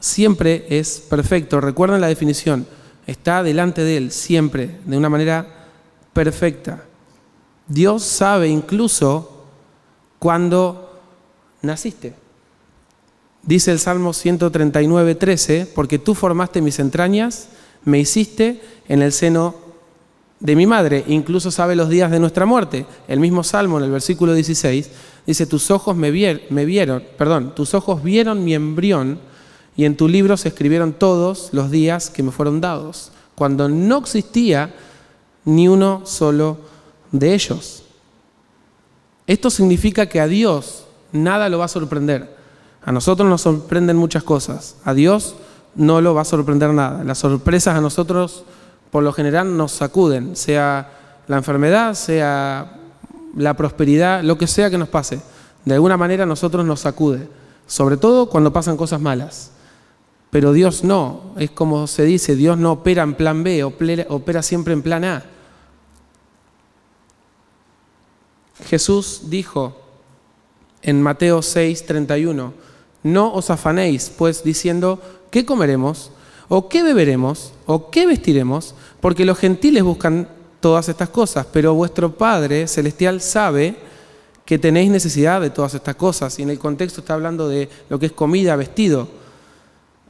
siempre 0.00 0.66
es 0.68 0.98
perfecto. 1.08 1.60
Recuerden 1.60 2.00
la 2.00 2.08
definición, 2.08 2.66
está 3.06 3.44
delante 3.44 3.84
de 3.84 3.98
Él 3.98 4.10
siempre, 4.10 4.80
de 4.84 4.98
una 4.98 5.08
manera 5.08 5.68
perfecta. 6.12 6.87
Dios 7.68 8.02
sabe 8.02 8.48
incluso 8.48 9.44
cuando 10.18 11.00
naciste. 11.62 12.14
Dice 13.42 13.70
el 13.70 13.78
Salmo 13.78 14.12
139, 14.12 15.14
13, 15.14 15.72
porque 15.74 15.98
tú 15.98 16.14
formaste 16.14 16.60
mis 16.60 16.78
entrañas, 16.78 17.48
me 17.84 17.98
hiciste 17.98 18.60
en 18.88 19.02
el 19.02 19.12
seno 19.12 19.54
de 20.40 20.56
mi 20.56 20.66
madre, 20.66 21.04
incluso 21.08 21.50
sabe 21.50 21.76
los 21.76 21.88
días 21.88 22.10
de 22.10 22.20
nuestra 22.20 22.46
muerte. 22.46 22.86
El 23.06 23.20
mismo 23.20 23.42
Salmo 23.42 23.78
en 23.78 23.84
el 23.84 23.90
versículo 23.90 24.34
16 24.34 24.90
dice, 25.26 25.46
tus 25.46 25.70
ojos 25.70 25.96
me, 25.96 26.10
vieron, 26.10 27.02
perdón, 27.16 27.54
tus 27.54 27.74
ojos 27.74 28.02
vieron 28.02 28.44
mi 28.44 28.54
embrión 28.54 29.18
y 29.76 29.84
en 29.84 29.96
tu 29.96 30.08
libro 30.08 30.36
se 30.36 30.48
escribieron 30.48 30.92
todos 30.92 31.50
los 31.52 31.70
días 31.70 32.10
que 32.10 32.22
me 32.22 32.32
fueron 32.32 32.60
dados, 32.60 33.12
cuando 33.34 33.68
no 33.68 33.98
existía 33.98 34.74
ni 35.44 35.68
uno 35.68 36.02
solo 36.04 36.58
de 37.12 37.34
ellos. 37.34 37.84
Esto 39.26 39.50
significa 39.50 40.06
que 40.06 40.20
a 40.20 40.26
Dios 40.26 40.86
nada 41.12 41.48
lo 41.48 41.58
va 41.58 41.66
a 41.66 41.68
sorprender. 41.68 42.36
A 42.82 42.92
nosotros 42.92 43.28
nos 43.28 43.42
sorprenden 43.42 43.96
muchas 43.96 44.22
cosas. 44.22 44.76
A 44.84 44.94
Dios 44.94 45.34
no 45.74 46.00
lo 46.00 46.14
va 46.14 46.22
a 46.22 46.24
sorprender 46.24 46.72
nada. 46.72 47.04
Las 47.04 47.18
sorpresas 47.18 47.76
a 47.76 47.80
nosotros 47.80 48.44
por 48.90 49.02
lo 49.02 49.12
general 49.12 49.56
nos 49.56 49.72
sacuden, 49.72 50.34
sea 50.34 50.90
la 51.26 51.36
enfermedad, 51.36 51.94
sea 51.94 52.78
la 53.36 53.54
prosperidad, 53.54 54.22
lo 54.22 54.38
que 54.38 54.46
sea 54.46 54.70
que 54.70 54.78
nos 54.78 54.88
pase. 54.88 55.20
De 55.64 55.74
alguna 55.74 55.96
manera 55.96 56.24
nosotros 56.24 56.64
nos 56.64 56.80
sacude, 56.80 57.28
sobre 57.66 57.96
todo 57.96 58.30
cuando 58.30 58.52
pasan 58.52 58.76
cosas 58.76 59.00
malas. 59.00 59.50
Pero 60.30 60.52
Dios 60.52 60.84
no, 60.84 61.32
es 61.36 61.50
como 61.50 61.86
se 61.86 62.04
dice, 62.04 62.36
Dios 62.36 62.58
no 62.58 62.72
opera 62.72 63.02
en 63.02 63.14
plan 63.14 63.42
B, 63.42 63.64
opera 63.64 64.42
siempre 64.42 64.72
en 64.72 64.82
plan 64.82 65.04
A. 65.04 65.24
Jesús 68.68 69.22
dijo 69.24 69.74
en 70.82 71.00
Mateo 71.02 71.40
6, 71.40 71.86
31, 71.86 72.52
no 73.02 73.32
os 73.32 73.48
afanéis, 73.48 74.12
pues 74.16 74.44
diciendo, 74.44 75.00
¿qué 75.30 75.46
comeremos? 75.46 76.10
¿O 76.48 76.68
qué 76.68 76.82
beberemos? 76.82 77.52
¿O 77.66 77.90
qué 77.90 78.06
vestiremos? 78.06 78.74
Porque 79.00 79.24
los 79.24 79.38
gentiles 79.38 79.82
buscan 79.82 80.28
todas 80.60 80.88
estas 80.88 81.08
cosas, 81.08 81.46
pero 81.50 81.74
vuestro 81.74 82.14
Padre 82.16 82.68
Celestial 82.68 83.22
sabe 83.22 83.76
que 84.44 84.58
tenéis 84.58 84.90
necesidad 84.90 85.40
de 85.40 85.50
todas 85.50 85.74
estas 85.74 85.96
cosas. 85.96 86.38
Y 86.38 86.42
en 86.42 86.50
el 86.50 86.58
contexto 86.58 87.00
está 87.00 87.14
hablando 87.14 87.48
de 87.48 87.68
lo 87.88 87.98
que 87.98 88.06
es 88.06 88.12
comida, 88.12 88.56
vestido. 88.56 89.08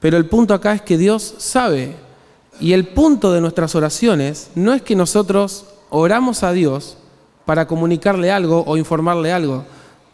Pero 0.01 0.17
el 0.17 0.27
punto 0.27 0.55
acá 0.55 0.75
es 0.75 0.83
que 0.83 0.99
Dios 0.99 1.35
sabe. 1.39 1.97
Y 2.61 2.73
el 2.73 2.89
punto 2.89 3.33
de 3.33 3.41
nuestras 3.41 3.75
oraciones 3.75 4.51
no 4.57 4.75
es 4.75 4.83
que 4.83 4.97
nosotros 4.97 5.67
oramos 5.91 6.43
a 6.43 6.53
Dios 6.53 6.99
para 7.49 7.67
comunicarle 7.67 8.31
algo 8.31 8.63
o 8.67 8.77
informarle 8.77 9.33
algo. 9.33 9.65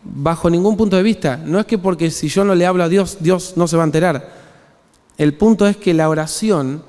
Bajo 0.04 0.48
ningún 0.48 0.76
punto 0.76 0.94
de 0.94 1.02
vista. 1.02 1.36
No 1.36 1.58
es 1.58 1.66
que 1.66 1.78
porque 1.78 2.12
si 2.12 2.28
yo 2.28 2.44
no 2.44 2.54
le 2.54 2.64
hablo 2.64 2.84
a 2.84 2.88
Dios, 2.88 3.16
Dios 3.18 3.54
no 3.56 3.66
se 3.66 3.76
va 3.76 3.82
a 3.82 3.86
enterar. 3.86 4.32
El 5.18 5.34
punto 5.34 5.66
es 5.66 5.76
que 5.76 5.94
la 5.94 6.08
oración 6.08 6.84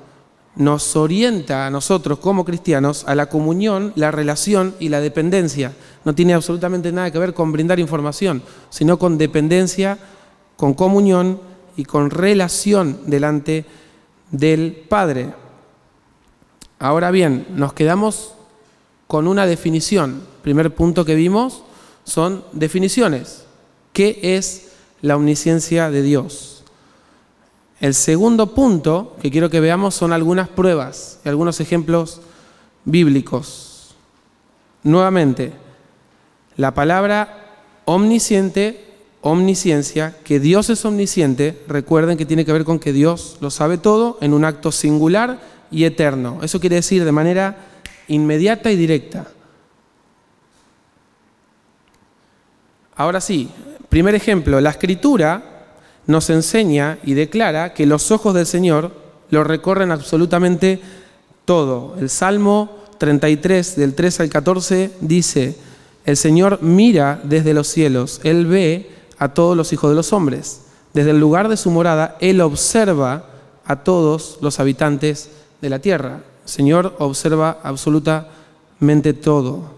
nos 0.54 0.94
orienta 0.94 1.66
a 1.66 1.70
nosotros 1.70 2.20
como 2.20 2.44
cristianos 2.44 3.02
a 3.08 3.16
la 3.16 3.28
comunión, 3.28 3.92
la 3.96 4.12
relación 4.12 4.76
y 4.78 4.88
la 4.88 5.00
dependencia. 5.00 5.72
No 6.04 6.14
tiene 6.14 6.34
absolutamente 6.34 6.92
nada 6.92 7.10
que 7.10 7.18
ver 7.18 7.34
con 7.34 7.50
brindar 7.50 7.80
información, 7.80 8.40
sino 8.70 9.00
con 9.00 9.18
dependencia, 9.18 9.98
con 10.56 10.74
comunión 10.74 11.40
y 11.76 11.84
con 11.86 12.08
relación 12.08 13.00
delante 13.06 13.64
del 14.30 14.84
Padre. 14.88 15.34
Ahora 16.78 17.10
bien, 17.10 17.48
nos 17.50 17.72
quedamos 17.72 18.36
con 19.06 19.26
una 19.26 19.46
definición. 19.46 20.35
Primer 20.46 20.72
punto 20.72 21.04
que 21.04 21.16
vimos 21.16 21.64
son 22.04 22.44
definiciones. 22.52 23.46
¿Qué 23.92 24.20
es 24.22 24.68
la 25.02 25.16
omnisciencia 25.16 25.90
de 25.90 26.02
Dios? 26.02 26.62
El 27.80 27.94
segundo 27.94 28.54
punto 28.54 29.16
que 29.20 29.32
quiero 29.32 29.50
que 29.50 29.58
veamos 29.58 29.96
son 29.96 30.12
algunas 30.12 30.48
pruebas 30.48 31.18
y 31.24 31.28
algunos 31.28 31.58
ejemplos 31.58 32.20
bíblicos. 32.84 33.96
Nuevamente, 34.84 35.52
la 36.56 36.74
palabra 36.74 37.56
omnisciente 37.84 38.84
omnisciencia, 39.22 40.16
que 40.22 40.38
Dios 40.38 40.70
es 40.70 40.84
omnisciente, 40.84 41.60
recuerden 41.66 42.16
que 42.16 42.24
tiene 42.24 42.44
que 42.44 42.52
ver 42.52 42.62
con 42.62 42.78
que 42.78 42.92
Dios 42.92 43.36
lo 43.40 43.50
sabe 43.50 43.78
todo 43.78 44.16
en 44.20 44.32
un 44.32 44.44
acto 44.44 44.70
singular 44.70 45.40
y 45.72 45.82
eterno. 45.82 46.38
Eso 46.44 46.60
quiere 46.60 46.76
decir 46.76 47.04
de 47.04 47.10
manera 47.10 47.66
inmediata 48.06 48.70
y 48.70 48.76
directa. 48.76 49.26
Ahora 52.96 53.20
sí, 53.20 53.50
primer 53.90 54.14
ejemplo, 54.14 54.60
la 54.60 54.70
escritura 54.70 55.42
nos 56.06 56.30
enseña 56.30 56.98
y 57.04 57.14
declara 57.14 57.74
que 57.74 57.84
los 57.84 58.10
ojos 58.10 58.34
del 58.34 58.46
Señor 58.46 58.92
lo 59.30 59.44
recorren 59.44 59.90
absolutamente 59.90 60.80
todo. 61.44 61.94
El 62.00 62.08
Salmo 62.08 62.78
33 62.98 63.76
del 63.76 63.94
3 63.94 64.20
al 64.20 64.28
14 64.30 64.90
dice, 65.00 65.56
el 66.06 66.16
Señor 66.16 66.60
mira 66.62 67.20
desde 67.22 67.52
los 67.52 67.66
cielos, 67.68 68.20
Él 68.24 68.46
ve 68.46 68.90
a 69.18 69.34
todos 69.34 69.56
los 69.56 69.72
hijos 69.72 69.90
de 69.90 69.96
los 69.96 70.12
hombres. 70.12 70.62
Desde 70.94 71.10
el 71.10 71.20
lugar 71.20 71.48
de 71.48 71.56
su 71.56 71.70
morada, 71.70 72.16
Él 72.20 72.40
observa 72.40 73.26
a 73.66 73.76
todos 73.82 74.38
los 74.40 74.58
habitantes 74.60 75.30
de 75.60 75.68
la 75.68 75.80
tierra. 75.80 76.20
El 76.44 76.48
Señor 76.48 76.94
observa 76.98 77.58
absolutamente 77.62 79.12
todo. 79.12 79.75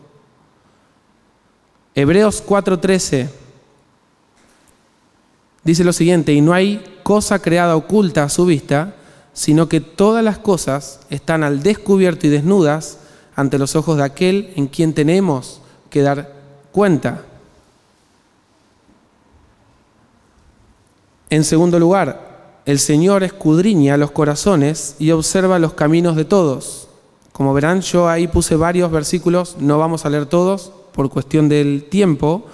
Hebreos 2.00 2.44
4:13 2.46 3.28
dice 5.64 5.82
lo 5.82 5.92
siguiente, 5.92 6.32
y 6.32 6.40
no 6.40 6.52
hay 6.52 7.00
cosa 7.02 7.40
creada 7.40 7.74
oculta 7.74 8.22
a 8.22 8.28
su 8.28 8.46
vista, 8.46 8.94
sino 9.32 9.68
que 9.68 9.80
todas 9.80 10.22
las 10.22 10.38
cosas 10.38 11.00
están 11.10 11.42
al 11.42 11.64
descubierto 11.64 12.28
y 12.28 12.30
desnudas 12.30 12.98
ante 13.34 13.58
los 13.58 13.74
ojos 13.74 13.96
de 13.96 14.04
aquel 14.04 14.52
en 14.54 14.68
quien 14.68 14.94
tenemos 14.94 15.60
que 15.90 16.02
dar 16.02 16.34
cuenta. 16.70 17.24
En 21.30 21.42
segundo 21.42 21.80
lugar, 21.80 22.60
el 22.64 22.78
Señor 22.78 23.24
escudriña 23.24 23.96
los 23.96 24.12
corazones 24.12 24.94
y 25.00 25.10
observa 25.10 25.58
los 25.58 25.72
caminos 25.72 26.14
de 26.14 26.24
todos. 26.24 26.86
Como 27.32 27.52
verán, 27.54 27.80
yo 27.80 28.08
ahí 28.08 28.28
puse 28.28 28.54
varios 28.54 28.92
versículos, 28.92 29.56
no 29.58 29.78
vamos 29.78 30.06
a 30.06 30.10
leer 30.10 30.26
todos 30.26 30.77
por 30.98 31.10
cuestión 31.10 31.48
del 31.48 31.84
tiempo, 31.88 32.44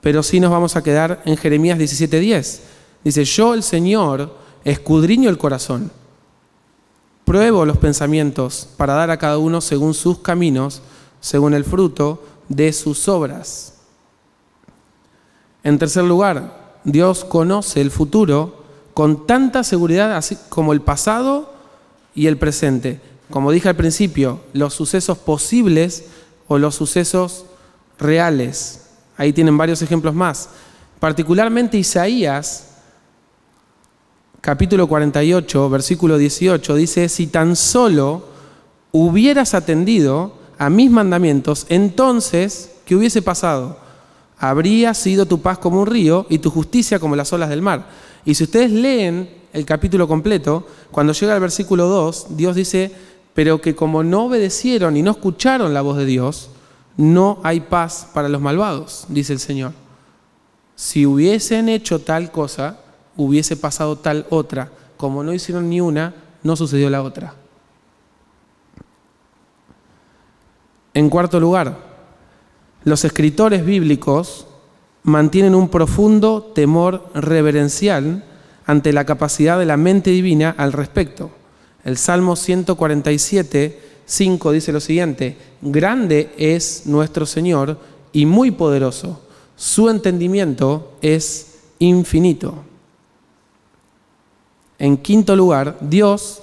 pero 0.00 0.22
sí 0.22 0.40
nos 0.40 0.50
vamos 0.50 0.74
a 0.74 0.82
quedar 0.82 1.20
en 1.26 1.36
Jeremías 1.36 1.78
17:10. 1.78 2.60
Dice, 3.04 3.26
yo 3.26 3.52
el 3.52 3.62
Señor 3.62 4.34
escudriño 4.64 5.28
el 5.28 5.36
corazón, 5.36 5.90
pruebo 7.26 7.66
los 7.66 7.76
pensamientos 7.76 8.70
para 8.78 8.94
dar 8.94 9.10
a 9.10 9.18
cada 9.18 9.36
uno 9.36 9.60
según 9.60 9.92
sus 9.92 10.20
caminos, 10.20 10.80
según 11.20 11.52
el 11.52 11.62
fruto 11.62 12.24
de 12.48 12.72
sus 12.72 13.06
obras. 13.06 13.74
En 15.62 15.78
tercer 15.78 16.04
lugar, 16.04 16.78
Dios 16.84 17.22
conoce 17.22 17.82
el 17.82 17.90
futuro 17.90 18.64
con 18.94 19.26
tanta 19.26 19.62
seguridad 19.62 20.16
así 20.16 20.38
como 20.48 20.72
el 20.72 20.80
pasado 20.80 21.52
y 22.14 22.28
el 22.28 22.38
presente. 22.38 23.02
Como 23.28 23.52
dije 23.52 23.68
al 23.68 23.76
principio, 23.76 24.40
los 24.54 24.72
sucesos 24.72 25.18
posibles 25.18 26.04
o 26.48 26.56
los 26.56 26.76
sucesos 26.76 27.44
reales. 27.98 28.86
Ahí 29.16 29.32
tienen 29.32 29.56
varios 29.56 29.82
ejemplos 29.82 30.14
más. 30.14 30.48
Particularmente 31.00 31.76
Isaías, 31.76 32.68
capítulo 34.40 34.86
48, 34.86 35.70
versículo 35.70 36.18
18, 36.18 36.74
dice, 36.74 37.08
si 37.08 37.26
tan 37.26 37.56
solo 37.56 38.26
hubieras 38.92 39.54
atendido 39.54 40.34
a 40.58 40.70
mis 40.70 40.90
mandamientos, 40.90 41.66
entonces, 41.68 42.70
¿qué 42.84 42.96
hubiese 42.96 43.22
pasado? 43.22 43.78
Habría 44.38 44.94
sido 44.94 45.26
tu 45.26 45.40
paz 45.40 45.58
como 45.58 45.80
un 45.80 45.86
río 45.86 46.26
y 46.28 46.38
tu 46.38 46.50
justicia 46.50 46.98
como 46.98 47.16
las 47.16 47.32
olas 47.32 47.50
del 47.50 47.62
mar. 47.62 47.88
Y 48.24 48.34
si 48.34 48.44
ustedes 48.44 48.70
leen 48.70 49.28
el 49.52 49.64
capítulo 49.64 50.08
completo, 50.08 50.66
cuando 50.90 51.12
llega 51.12 51.34
al 51.34 51.40
versículo 51.40 51.86
2, 51.86 52.36
Dios 52.36 52.56
dice, 52.56 52.92
pero 53.34 53.60
que 53.60 53.74
como 53.74 54.02
no 54.02 54.24
obedecieron 54.24 54.96
y 54.96 55.02
no 55.02 55.12
escucharon 55.12 55.74
la 55.74 55.82
voz 55.82 55.96
de 55.96 56.06
Dios, 56.06 56.50
no 56.96 57.40
hay 57.42 57.60
paz 57.60 58.08
para 58.12 58.28
los 58.28 58.40
malvados, 58.40 59.06
dice 59.08 59.32
el 59.32 59.40
Señor. 59.40 59.72
Si 60.76 61.06
hubiesen 61.06 61.68
hecho 61.68 62.00
tal 62.00 62.30
cosa, 62.30 62.78
hubiese 63.16 63.56
pasado 63.56 63.96
tal 63.96 64.26
otra. 64.30 64.70
Como 64.96 65.22
no 65.22 65.32
hicieron 65.32 65.68
ni 65.68 65.80
una, 65.80 66.14
no 66.42 66.56
sucedió 66.56 66.90
la 66.90 67.02
otra. 67.02 67.34
En 70.92 71.10
cuarto 71.10 71.40
lugar, 71.40 71.78
los 72.84 73.04
escritores 73.04 73.64
bíblicos 73.64 74.46
mantienen 75.02 75.54
un 75.54 75.68
profundo 75.68 76.42
temor 76.54 77.10
reverencial 77.14 78.24
ante 78.66 78.92
la 78.92 79.04
capacidad 79.04 79.58
de 79.58 79.66
la 79.66 79.76
mente 79.76 80.10
divina 80.10 80.54
al 80.56 80.72
respecto. 80.72 81.30
El 81.84 81.98
Salmo 81.98 82.36
147, 82.36 83.83
5 84.06 84.52
dice 84.52 84.72
lo 84.72 84.80
siguiente, 84.80 85.36
grande 85.62 86.32
es 86.36 86.82
nuestro 86.86 87.26
Señor 87.26 87.78
y 88.12 88.26
muy 88.26 88.50
poderoso, 88.50 89.20
su 89.56 89.88
entendimiento 89.88 90.92
es 91.00 91.58
infinito. 91.78 92.54
En 94.78 94.96
quinto 94.96 95.36
lugar, 95.36 95.78
Dios 95.80 96.42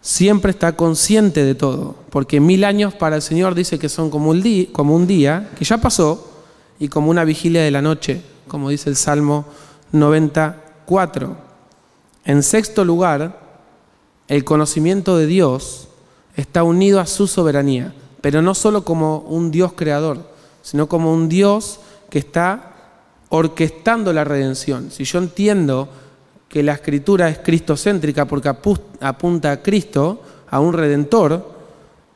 siempre 0.00 0.50
está 0.50 0.76
consciente 0.76 1.44
de 1.44 1.54
todo, 1.54 1.96
porque 2.10 2.40
mil 2.40 2.64
años 2.64 2.94
para 2.94 3.16
el 3.16 3.22
Señor 3.22 3.54
dice 3.54 3.78
que 3.78 3.88
son 3.88 4.10
como 4.10 4.30
un, 4.30 4.42
día, 4.42 4.66
como 4.72 4.94
un 4.94 5.06
día 5.06 5.50
que 5.58 5.64
ya 5.64 5.78
pasó 5.78 6.30
y 6.78 6.88
como 6.88 7.10
una 7.10 7.24
vigilia 7.24 7.62
de 7.62 7.70
la 7.70 7.82
noche, 7.82 8.22
como 8.48 8.70
dice 8.70 8.90
el 8.90 8.96
Salmo 8.96 9.46
94. 9.92 11.36
En 12.24 12.42
sexto 12.42 12.84
lugar, 12.84 13.40
el 14.28 14.44
conocimiento 14.44 15.16
de 15.16 15.26
Dios 15.26 15.88
está 16.36 16.62
unido 16.62 17.00
a 17.00 17.06
su 17.06 17.26
soberanía, 17.26 17.94
pero 18.20 18.42
no 18.42 18.54
solo 18.54 18.84
como 18.84 19.18
un 19.18 19.50
Dios 19.50 19.72
creador, 19.74 20.18
sino 20.62 20.88
como 20.88 21.12
un 21.12 21.28
Dios 21.28 21.80
que 22.10 22.18
está 22.18 22.72
orquestando 23.28 24.12
la 24.12 24.24
redención. 24.24 24.90
Si 24.90 25.04
yo 25.04 25.18
entiendo 25.18 25.88
que 26.48 26.62
la 26.62 26.72
escritura 26.72 27.28
es 27.28 27.38
cristocéntrica 27.38 28.26
porque 28.26 28.48
apunta 28.48 29.50
a 29.50 29.62
Cristo, 29.62 30.22
a 30.48 30.60
un 30.60 30.72
redentor, 30.72 31.52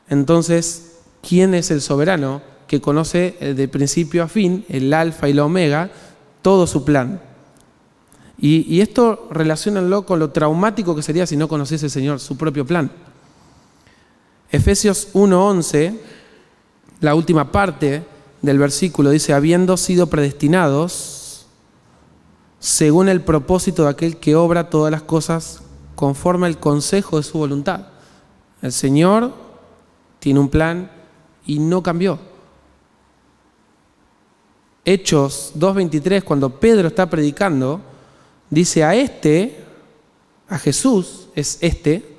entonces, 0.09 0.99
¿quién 1.21 1.53
es 1.53 1.71
el 1.71 1.81
soberano 1.81 2.41
que 2.67 2.81
conoce 2.81 3.35
eh, 3.39 3.53
de 3.53 3.67
principio 3.67 4.23
a 4.23 4.27
fin, 4.27 4.65
el 4.69 4.93
alfa 4.93 5.29
y 5.29 5.33
la 5.33 5.45
omega, 5.45 5.91
todo 6.41 6.65
su 6.67 6.83
plan? 6.83 7.21
Y, 8.41 8.79
esto 8.79 9.27
relacionenlo 9.31 10.05
con 10.05 10.19
lo 10.19 10.29
traumático 10.29 10.95
que 10.95 11.01
sería 11.01 11.27
si 11.27 11.35
no 11.35 11.49
conociese 11.49 11.87
el 11.87 11.91
Señor 11.91 12.21
su 12.21 12.37
propio 12.37 12.65
plan. 12.65 12.89
Efesios 14.51 15.09
1.11, 15.13 15.97
la 17.01 17.13
última 17.13 17.51
parte 17.51 18.03
del 18.41 18.57
versículo, 18.57 19.11
dice, 19.11 19.33
habiendo 19.33 19.77
sido 19.77 20.07
predestinados, 20.07 21.45
según 22.59 23.09
el 23.09 23.21
propósito 23.21 23.83
de 23.83 23.89
aquel 23.89 24.17
que 24.17 24.35
obra 24.35 24.69
todas 24.69 24.91
las 24.91 25.03
cosas 25.03 25.61
conforme 25.95 26.47
al 26.47 26.59
consejo 26.59 27.17
de 27.17 27.23
su 27.23 27.37
voluntad. 27.37 27.87
El 28.61 28.71
Señor 28.71 29.33
tiene 30.19 30.39
un 30.39 30.49
plan 30.49 30.91
y 31.45 31.59
no 31.59 31.83
cambió. 31.83 32.19
Hechos 34.83 35.53
2.23, 35.57 36.23
cuando 36.23 36.59
Pedro 36.59 36.87
está 36.87 37.09
predicando, 37.09 37.81
dice 38.49 38.83
a 38.83 38.95
este, 38.95 39.63
a 40.47 40.57
Jesús, 40.57 41.29
es 41.35 41.59
este, 41.61 42.17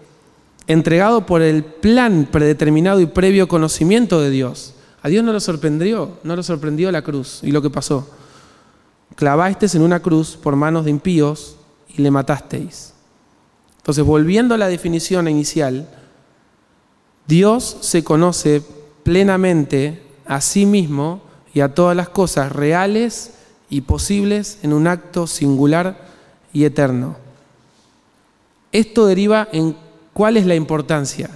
entregado 0.72 1.26
por 1.26 1.42
el 1.42 1.64
plan 1.64 2.28
predeterminado 2.30 3.00
y 3.00 3.06
previo 3.06 3.48
conocimiento 3.48 4.20
de 4.20 4.30
Dios. 4.30 4.74
A 5.02 5.08
Dios 5.08 5.24
no 5.24 5.32
lo 5.32 5.40
sorprendió, 5.40 6.18
no 6.22 6.36
lo 6.36 6.42
sorprendió 6.42 6.92
la 6.92 7.02
cruz 7.02 7.40
y 7.42 7.50
lo 7.50 7.62
que 7.62 7.70
pasó 7.70 8.06
clavasteis 9.20 9.74
en 9.74 9.82
una 9.82 10.00
cruz 10.00 10.36
por 10.36 10.56
manos 10.56 10.84
de 10.84 10.90
impíos 10.90 11.56
y 11.88 12.00
le 12.02 12.10
matasteis. 12.10 12.94
Entonces, 13.76 14.04
volviendo 14.04 14.54
a 14.54 14.58
la 14.58 14.68
definición 14.68 15.28
inicial, 15.28 15.88
Dios 17.26 17.78
se 17.80 18.04
conoce 18.04 18.62
plenamente 19.02 20.02
a 20.26 20.40
sí 20.40 20.66
mismo 20.66 21.22
y 21.52 21.60
a 21.60 21.74
todas 21.74 21.96
las 21.96 22.08
cosas 22.08 22.52
reales 22.52 23.32
y 23.68 23.82
posibles 23.82 24.58
en 24.62 24.72
un 24.72 24.86
acto 24.86 25.26
singular 25.26 26.08
y 26.52 26.64
eterno. 26.64 27.16
Esto 28.72 29.06
deriva 29.06 29.48
en 29.52 29.76
cuál 30.12 30.36
es 30.36 30.46
la 30.46 30.54
importancia 30.54 31.30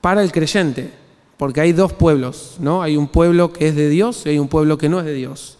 para 0.00 0.22
el 0.22 0.32
creyente, 0.32 0.92
porque 1.36 1.60
hay 1.60 1.72
dos 1.72 1.92
pueblos, 1.92 2.56
¿no? 2.60 2.82
Hay 2.82 2.96
un 2.96 3.08
pueblo 3.08 3.52
que 3.52 3.68
es 3.68 3.76
de 3.76 3.88
Dios 3.88 4.22
y 4.24 4.30
hay 4.30 4.38
un 4.38 4.48
pueblo 4.48 4.78
que 4.78 4.88
no 4.88 4.98
es 4.98 5.04
de 5.04 5.14
Dios. 5.14 5.58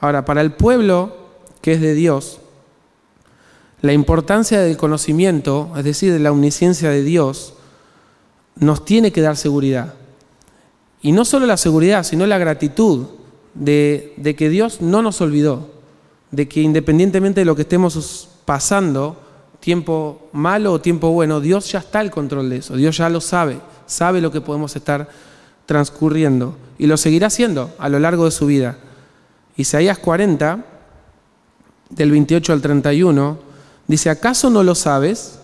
Ahora, 0.00 0.24
para 0.24 0.40
el 0.40 0.52
pueblo 0.52 1.16
que 1.60 1.72
es 1.72 1.80
de 1.80 1.94
Dios, 1.94 2.40
la 3.82 3.92
importancia 3.92 4.60
del 4.60 4.76
conocimiento, 4.76 5.72
es 5.76 5.84
decir, 5.84 6.12
de 6.12 6.18
la 6.18 6.32
omnisciencia 6.32 6.90
de 6.90 7.02
Dios, 7.02 7.54
nos 8.56 8.84
tiene 8.84 9.12
que 9.12 9.20
dar 9.20 9.36
seguridad. 9.36 9.94
Y 11.02 11.12
no 11.12 11.24
solo 11.24 11.46
la 11.46 11.56
seguridad, 11.56 12.02
sino 12.02 12.26
la 12.26 12.38
gratitud 12.38 13.06
de, 13.54 14.14
de 14.16 14.34
que 14.34 14.48
Dios 14.48 14.80
no 14.80 15.02
nos 15.02 15.20
olvidó, 15.20 15.70
de 16.30 16.48
que 16.48 16.62
independientemente 16.62 17.40
de 17.40 17.44
lo 17.44 17.54
que 17.54 17.62
estemos 17.62 18.28
pasando, 18.44 19.20
tiempo 19.60 20.28
malo 20.32 20.72
o 20.72 20.80
tiempo 20.80 21.10
bueno, 21.10 21.40
Dios 21.40 21.70
ya 21.70 21.80
está 21.80 22.00
al 22.00 22.10
control 22.10 22.50
de 22.50 22.58
eso, 22.58 22.76
Dios 22.76 22.96
ya 22.96 23.08
lo 23.08 23.20
sabe, 23.20 23.60
sabe 23.86 24.20
lo 24.20 24.30
que 24.30 24.40
podemos 24.40 24.74
estar 24.76 25.08
transcurriendo 25.66 26.56
y 26.78 26.86
lo 26.86 26.96
seguirá 26.96 27.26
haciendo 27.26 27.74
a 27.78 27.88
lo 27.88 27.98
largo 27.98 28.24
de 28.24 28.30
su 28.30 28.46
vida. 28.46 28.78
Isaías 29.56 29.98
40, 29.98 30.64
del 31.90 32.10
28 32.10 32.52
al 32.52 32.60
31, 32.60 33.38
dice, 33.86 34.10
¿acaso 34.10 34.50
no 34.50 34.62
lo 34.62 34.74
sabes? 34.74 35.38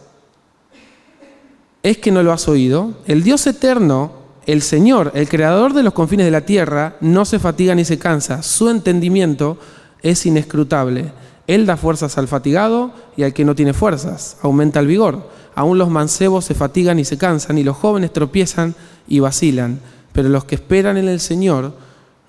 ¿Es 1.83 1.98
que 1.98 2.12
no 2.12 2.22
lo 2.22 2.33
has 2.33 2.46
oído? 2.48 2.94
El 3.07 3.22
Dios 3.22 3.46
eterno, 3.46 4.12
el 4.46 4.62
Señor, 4.62 5.12
el 5.14 5.29
creador 5.29 5.72
de 5.72 5.83
los 5.83 5.92
confines 5.92 6.27
de 6.27 6.31
la 6.31 6.42
tierra, 6.42 6.96
no 7.01 7.25
se 7.25 7.38
fatiga 7.38 7.75
ni 7.75 7.85
se 7.85 7.98
cansa. 7.98 8.42
Su 8.42 8.68
entendimiento 8.68 9.59
es 10.03 10.27
inescrutable. 10.27 11.12
Él 11.46 11.66
da 11.66 11.76
fuerzas 11.76 12.18
al 12.18 12.28
fatigado 12.28 12.92
y 13.16 13.24
al 13.24 13.33
que 13.33 13.44
no 13.44 13.55
tiene 13.55 13.72
fuerzas, 13.72 14.37
aumenta 14.42 14.81
el 14.81 14.87
vigor. 14.87 15.28
Aún 15.55 15.78
los 15.78 15.90
mancebos 15.90 16.44
se 16.44 16.55
fatigan 16.55 16.98
y 16.98 17.05
se 17.05 17.18
cansan, 17.18 17.59
y 17.59 17.64
los 17.64 17.76
jóvenes 17.76 18.12
tropiezan 18.12 18.74
y 19.09 19.20
vacilan. 19.20 19.81
Pero 20.12 20.28
los 20.28 20.44
que 20.44 20.55
esperan 20.55 20.96
en 20.96 21.09
el 21.09 21.20
Señor 21.20 21.74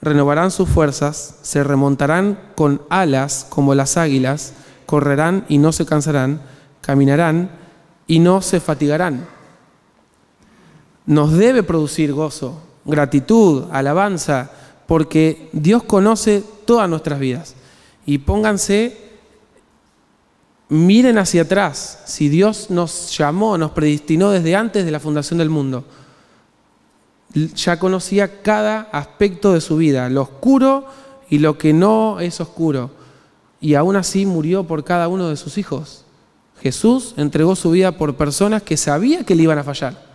renovarán 0.01 0.51
sus 0.51 0.67
fuerzas, 0.67 1.35
se 1.41 1.63
remontarán 1.63 2.39
con 2.55 2.81
alas 2.89 3.45
como 3.49 3.75
las 3.75 3.97
águilas, 3.97 4.53
correrán 4.85 5.45
y 5.47 5.59
no 5.59 5.71
se 5.71 5.85
cansarán, 5.85 6.41
caminarán 6.81 7.51
y 8.07 8.19
no 8.19 8.41
se 8.41 8.59
fatigarán. 8.59 9.25
Nos 11.05 11.33
debe 11.33 11.63
producir 11.63 12.13
gozo, 12.13 12.61
gratitud, 12.85 13.65
alabanza, 13.71 14.51
porque 14.87 15.49
Dios 15.53 15.83
conoce 15.83 16.43
todas 16.65 16.89
nuestras 16.89 17.19
vidas. 17.19 17.55
Y 18.05 18.19
pónganse, 18.19 18.97
miren 20.69 21.17
hacia 21.17 21.43
atrás, 21.43 22.03
si 22.05 22.29
Dios 22.29 22.69
nos 22.69 23.17
llamó, 23.17 23.57
nos 23.57 23.71
predestinó 23.71 24.31
desde 24.31 24.55
antes 24.55 24.85
de 24.85 24.91
la 24.91 24.99
fundación 24.99 25.39
del 25.39 25.49
mundo 25.49 25.85
ya 27.33 27.79
conocía 27.79 28.41
cada 28.41 28.81
aspecto 28.91 29.53
de 29.53 29.61
su 29.61 29.77
vida, 29.77 30.09
lo 30.09 30.21
oscuro 30.21 30.85
y 31.29 31.39
lo 31.39 31.57
que 31.57 31.73
no 31.73 32.19
es 32.19 32.39
oscuro. 32.39 32.91
Y 33.59 33.75
aún 33.75 33.95
así 33.95 34.25
murió 34.25 34.65
por 34.65 34.83
cada 34.83 35.07
uno 35.07 35.29
de 35.29 35.37
sus 35.37 35.57
hijos. 35.57 36.05
Jesús 36.61 37.13
entregó 37.17 37.55
su 37.55 37.71
vida 37.71 37.93
por 37.93 38.15
personas 38.15 38.61
que 38.61 38.77
sabía 38.77 39.23
que 39.23 39.35
le 39.35 39.43
iban 39.43 39.57
a 39.57 39.63
fallar. 39.63 40.13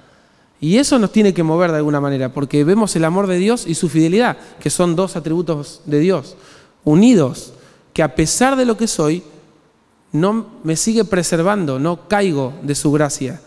Y 0.61 0.77
eso 0.77 0.99
nos 0.99 1.13
tiene 1.13 1.35
que 1.35 1.43
mover 1.43 1.71
de 1.71 1.79
alguna 1.79 2.01
manera, 2.01 2.33
porque 2.33 2.65
vemos 2.65 2.95
el 2.97 3.05
amor 3.05 3.27
de 3.27 3.39
Dios 3.39 3.67
y 3.67 3.75
su 3.75 3.89
fidelidad, 3.89 4.37
que 4.61 4.71
son 4.71 4.97
dos 4.97 5.17
atributos 5.17 5.83
de 5.87 6.01
Dios, 6.01 6.37
unidos, 6.85 7.53
que 7.99 8.05
a 8.05 8.15
pesar 8.15 8.55
de 8.55 8.65
lo 8.65 8.77
que 8.77 8.87
soy, 8.87 9.25
no 10.13 10.47
me 10.63 10.77
sigue 10.77 11.05
preservando, 11.05 11.81
no 11.81 12.07
caigo 12.07 12.55
de 12.63 12.77
su 12.77 12.93
gracia. 12.93 13.41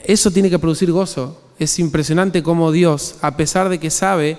Eso 0.00 0.32
tiene 0.32 0.50
que 0.50 0.58
producir 0.58 0.90
gozo, 0.90 1.40
es 1.56 1.78
impresionante 1.78 2.42
cómo 2.42 2.72
Dios, 2.72 3.14
a 3.22 3.36
pesar 3.36 3.68
de 3.68 3.78
que 3.78 3.90
sabe 3.90 4.38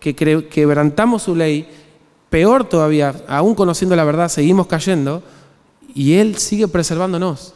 que 0.00 0.16
quebrantamos 0.16 1.22
su 1.22 1.36
ley, 1.36 1.70
peor 2.28 2.68
todavía, 2.68 3.14
aún 3.28 3.54
conociendo 3.54 3.94
la 3.94 4.02
verdad, 4.02 4.28
seguimos 4.28 4.66
cayendo, 4.66 5.22
y 5.94 6.14
Él 6.14 6.36
sigue 6.36 6.66
preservándonos. 6.66 7.54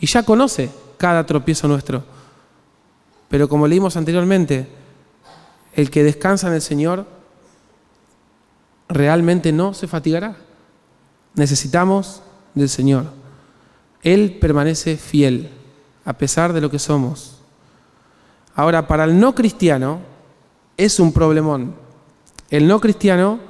Y 0.00 0.06
ya 0.06 0.22
conoce 0.22 0.70
cada 0.98 1.26
tropiezo 1.26 1.66
nuestro. 1.66 2.04
Pero 3.28 3.48
como 3.48 3.66
leímos 3.66 3.96
anteriormente, 3.96 4.68
el 5.74 5.90
que 5.90 6.04
descansa 6.04 6.46
en 6.46 6.54
el 6.54 6.62
Señor 6.62 7.17
realmente 8.88 9.52
no 9.52 9.74
se 9.74 9.86
fatigará. 9.86 10.36
Necesitamos 11.34 12.22
del 12.54 12.68
Señor. 12.68 13.06
Él 14.02 14.38
permanece 14.40 14.96
fiel, 14.96 15.50
a 16.04 16.14
pesar 16.14 16.52
de 16.52 16.60
lo 16.60 16.70
que 16.70 16.78
somos. 16.78 17.38
Ahora, 18.54 18.86
para 18.88 19.04
el 19.04 19.18
no 19.20 19.34
cristiano 19.34 20.00
es 20.76 20.98
un 20.98 21.12
problemón. 21.12 21.74
El 22.50 22.66
no 22.66 22.80
cristiano 22.80 23.40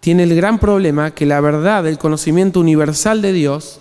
tiene 0.00 0.22
el 0.22 0.34
gran 0.34 0.58
problema 0.58 1.10
que 1.10 1.26
la 1.26 1.40
verdad 1.40 1.84
del 1.84 1.98
conocimiento 1.98 2.60
universal 2.60 3.20
de 3.20 3.32
Dios 3.32 3.80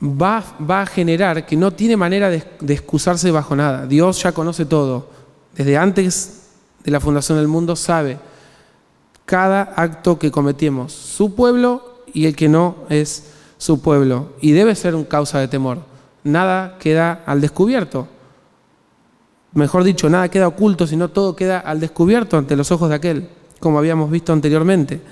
va, 0.00 0.44
a 0.68 0.86
generar 0.86 1.44
que 1.44 1.56
no 1.56 1.72
tiene 1.72 1.96
manera 1.96 2.30
de 2.30 2.44
excusarse 2.68 3.30
bajo 3.30 3.56
nada. 3.56 3.86
Dios 3.86 4.22
ya 4.22 4.32
conoce 4.32 4.64
todo. 4.64 5.10
Desde 5.56 5.76
antes 5.76 6.50
de 6.84 6.90
la 6.90 7.00
fundación 7.00 7.38
del 7.38 7.48
mundo 7.48 7.74
sabe 7.74 8.18
cada 9.28 9.74
acto 9.76 10.18
que 10.18 10.30
cometemos, 10.30 10.90
su 10.90 11.34
pueblo 11.34 12.00
y 12.14 12.24
el 12.24 12.34
que 12.34 12.48
no 12.48 12.76
es 12.88 13.24
su 13.58 13.82
pueblo. 13.82 14.30
Y 14.40 14.52
debe 14.52 14.74
ser 14.74 14.94
un 14.94 15.04
causa 15.04 15.38
de 15.38 15.48
temor. 15.48 15.80
Nada 16.24 16.78
queda 16.78 17.24
al 17.26 17.42
descubierto. 17.42 18.08
Mejor 19.52 19.84
dicho, 19.84 20.08
nada 20.08 20.30
queda 20.30 20.48
oculto, 20.48 20.86
sino 20.86 21.10
todo 21.10 21.36
queda 21.36 21.58
al 21.58 21.78
descubierto 21.78 22.38
ante 22.38 22.56
los 22.56 22.72
ojos 22.72 22.88
de 22.88 22.94
aquel, 22.94 23.28
como 23.60 23.78
habíamos 23.78 24.10
visto 24.10 24.32
anteriormente. 24.32 25.02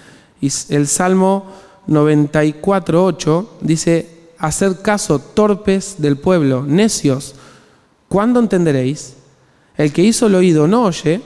Y 0.41 0.51
el 0.71 0.87
Salmo 0.87 1.45
94.8 1.87 3.47
dice, 3.61 4.31
hacer 4.39 4.81
caso 4.81 5.19
torpes 5.19 5.97
del 5.99 6.17
pueblo, 6.17 6.65
necios, 6.67 7.35
¿cuándo 8.09 8.41
entenderéis? 8.41 9.17
El 9.77 9.93
que 9.93 10.03
hizo 10.03 10.29
el 10.29 10.37
oído 10.37 10.67
no 10.67 10.85
oye, 10.85 11.21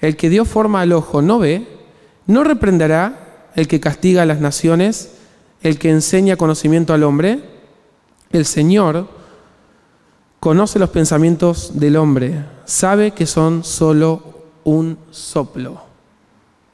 el 0.00 0.16
que 0.16 0.30
dio 0.30 0.44
forma 0.44 0.82
al 0.82 0.92
ojo 0.92 1.20
no 1.20 1.40
ve, 1.40 1.71
no 2.26 2.44
reprenderá 2.44 3.50
el 3.54 3.68
que 3.68 3.80
castiga 3.80 4.22
a 4.22 4.26
las 4.26 4.40
naciones, 4.40 5.12
el 5.62 5.78
que 5.78 5.90
enseña 5.90 6.36
conocimiento 6.36 6.94
al 6.94 7.02
hombre, 7.02 7.40
el 8.30 8.46
Señor, 8.46 9.08
conoce 10.40 10.78
los 10.78 10.90
pensamientos 10.90 11.78
del 11.78 11.96
hombre, 11.96 12.44
sabe 12.64 13.12
que 13.12 13.26
son 13.26 13.62
solo 13.62 14.22
un 14.64 14.98
soplo. 15.10 15.82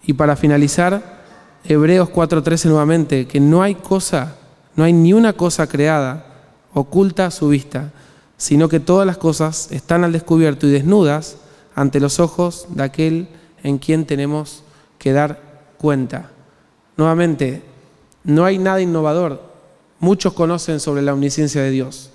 Y 0.04 0.14
para 0.14 0.36
finalizar, 0.36 1.18
Hebreos 1.64 2.08
4:13 2.08 2.66
nuevamente, 2.66 3.26
que 3.26 3.40
no 3.40 3.62
hay 3.62 3.74
cosa, 3.74 4.36
no 4.74 4.84
hay 4.84 4.92
ni 4.92 5.12
una 5.12 5.34
cosa 5.34 5.66
creada 5.66 6.24
oculta 6.72 7.26
a 7.26 7.30
su 7.30 7.48
vista, 7.48 7.92
sino 8.36 8.68
que 8.68 8.80
todas 8.80 9.06
las 9.06 9.18
cosas 9.18 9.70
están 9.72 10.04
al 10.04 10.12
descubierto 10.12 10.66
y 10.66 10.70
desnudas 10.70 11.36
ante 11.74 12.00
los 12.00 12.20
ojos 12.20 12.68
de 12.70 12.82
aquel 12.84 13.28
en 13.62 13.78
quien 13.78 14.06
tenemos 14.06 14.62
que 14.98 15.12
dar 15.12 15.40
cuenta. 15.78 16.30
Nuevamente, 16.96 17.62
no 18.24 18.44
hay 18.44 18.58
nada 18.58 18.80
innovador. 18.80 19.42
Muchos 20.00 20.32
conocen 20.32 20.80
sobre 20.80 21.02
la 21.02 21.12
omnisciencia 21.12 21.62
de 21.62 21.70
Dios 21.70 22.10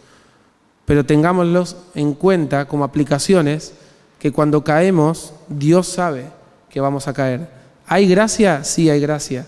pero 0.86 1.06
tengámoslos 1.06 1.78
en 1.96 2.14
cuenta 2.14 2.66
como 2.66 2.84
aplicaciones 2.84 3.74
que 4.20 4.32
cuando 4.32 4.64
caemos, 4.64 5.34
Dios 5.48 5.88
sabe 5.88 6.30
que 6.70 6.82
vamos 6.82 7.08
a 7.08 7.14
caer. 7.14 7.50
¿Hay 7.88 8.08
gracia? 8.08 8.64
Sí, 8.64 8.90
hay 8.90 9.00
gracia. 9.00 9.48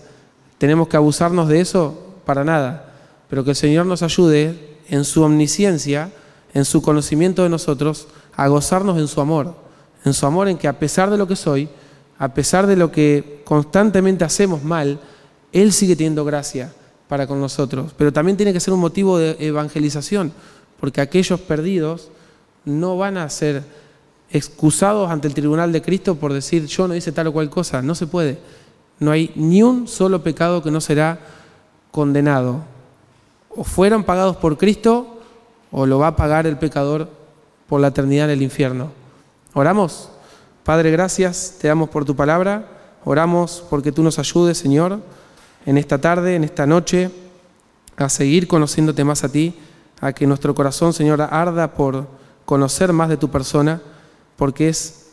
¿Tenemos 0.58 0.88
que 0.88 0.96
abusarnos 0.96 1.48
de 1.48 1.60
eso? 1.60 2.14
Para 2.24 2.44
nada. 2.44 2.94
Pero 3.28 3.44
que 3.44 3.50
el 3.50 3.56
Señor 3.56 3.86
nos 3.86 4.02
ayude 4.02 4.78
en 4.88 5.04
su 5.04 5.22
omnisciencia, 5.22 6.10
en 6.54 6.64
su 6.64 6.82
conocimiento 6.82 7.42
de 7.42 7.48
nosotros, 7.48 8.08
a 8.34 8.48
gozarnos 8.48 8.98
en 8.98 9.08
su 9.08 9.20
amor. 9.20 9.54
En 10.04 10.14
su 10.14 10.26
amor 10.26 10.48
en 10.48 10.58
que 10.58 10.68
a 10.68 10.78
pesar 10.78 11.10
de 11.10 11.18
lo 11.18 11.26
que 11.26 11.36
soy, 11.36 11.68
a 12.18 12.34
pesar 12.34 12.66
de 12.66 12.76
lo 12.76 12.90
que 12.90 13.42
constantemente 13.44 14.24
hacemos 14.24 14.62
mal, 14.62 15.00
Él 15.52 15.72
sigue 15.72 15.96
teniendo 15.96 16.24
gracia 16.24 16.72
para 17.08 17.26
con 17.26 17.40
nosotros. 17.40 17.92
Pero 17.96 18.12
también 18.12 18.36
tiene 18.36 18.52
que 18.52 18.60
ser 18.60 18.74
un 18.74 18.80
motivo 18.80 19.18
de 19.18 19.36
evangelización 19.40 20.32
porque 20.80 21.00
aquellos 21.00 21.40
perdidos 21.40 22.10
no 22.64 22.96
van 22.96 23.16
a 23.16 23.30
ser 23.30 23.62
excusados 24.30 25.10
ante 25.10 25.28
el 25.28 25.34
tribunal 25.34 25.72
de 25.72 25.82
Cristo 25.82 26.16
por 26.16 26.32
decir 26.32 26.66
yo 26.66 26.88
no 26.88 26.94
hice 26.94 27.12
tal 27.12 27.28
o 27.28 27.32
cual 27.32 27.48
cosa, 27.50 27.82
no 27.82 27.94
se 27.94 28.06
puede. 28.06 28.38
No 28.98 29.10
hay 29.10 29.30
ni 29.34 29.62
un 29.62 29.88
solo 29.88 30.22
pecado 30.22 30.62
que 30.62 30.70
no 30.70 30.80
será 30.80 31.20
condenado. 31.90 32.62
O 33.50 33.64
fueron 33.64 34.04
pagados 34.04 34.36
por 34.36 34.58
Cristo 34.58 35.18
o 35.70 35.86
lo 35.86 35.98
va 35.98 36.08
a 36.08 36.16
pagar 36.16 36.46
el 36.46 36.58
pecador 36.58 37.08
por 37.68 37.80
la 37.80 37.88
eternidad 37.88 38.26
en 38.26 38.38
el 38.38 38.42
infierno. 38.42 38.90
Oramos. 39.54 40.10
Padre, 40.66 40.90
gracias, 40.90 41.54
te 41.60 41.68
damos 41.68 41.90
por 41.90 42.04
tu 42.04 42.16
palabra. 42.16 42.66
Oramos 43.04 43.64
porque 43.70 43.92
tú 43.92 44.02
nos 44.02 44.18
ayudes, 44.18 44.58
Señor, 44.58 44.98
en 45.64 45.78
esta 45.78 46.00
tarde, 46.00 46.34
en 46.34 46.42
esta 46.42 46.66
noche, 46.66 47.08
a 47.96 48.08
seguir 48.08 48.48
conociéndote 48.48 49.04
más 49.04 49.22
a 49.22 49.28
ti 49.28 49.54
a 50.00 50.12
que 50.12 50.26
nuestro 50.26 50.56
corazón, 50.56 50.92
Señor, 50.92 51.22
arda 51.22 51.72
por 51.72 52.08
conocer 52.44 52.92
más 52.92 53.08
de 53.08 53.16
tu 53.16 53.30
persona, 53.30 53.80
porque 54.34 54.68
es 54.68 55.12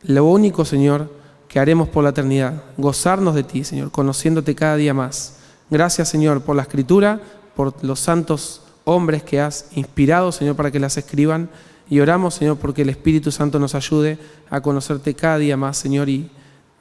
lo 0.00 0.24
único, 0.24 0.64
Señor, 0.64 1.12
que 1.46 1.60
haremos 1.60 1.90
por 1.90 2.02
la 2.02 2.10
eternidad, 2.10 2.62
gozarnos 2.78 3.34
de 3.34 3.42
ti, 3.42 3.64
Señor, 3.64 3.90
conociéndote 3.90 4.54
cada 4.54 4.76
día 4.76 4.94
más. 4.94 5.34
Gracias, 5.68 6.08
Señor, 6.08 6.40
por 6.40 6.56
la 6.56 6.62
escritura, 6.62 7.20
por 7.54 7.84
los 7.84 8.00
santos 8.00 8.62
hombres 8.84 9.22
que 9.24 9.42
has 9.42 9.66
inspirado, 9.72 10.32
Señor, 10.32 10.56
para 10.56 10.70
que 10.70 10.80
las 10.80 10.96
escriban. 10.96 11.50
Y 11.88 12.00
oramos, 12.00 12.34
Señor, 12.34 12.56
porque 12.56 12.82
el 12.82 12.88
Espíritu 12.88 13.30
Santo 13.30 13.58
nos 13.58 13.74
ayude 13.74 14.18
a 14.50 14.60
conocerte 14.60 15.14
cada 15.14 15.38
día 15.38 15.56
más, 15.56 15.76
Señor, 15.76 16.08
y 16.08 16.30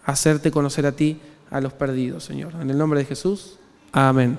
hacerte 0.06 0.52
conocer 0.52 0.86
a 0.86 0.94
ti, 0.94 1.20
a 1.50 1.60
los 1.62 1.74
perdidos, 1.74 2.24
Señor. 2.24 2.54
En 2.62 2.70
el 2.70 2.78
nombre 2.78 3.00
de 3.00 3.06
Jesús, 3.06 3.58
amén. 3.92 4.38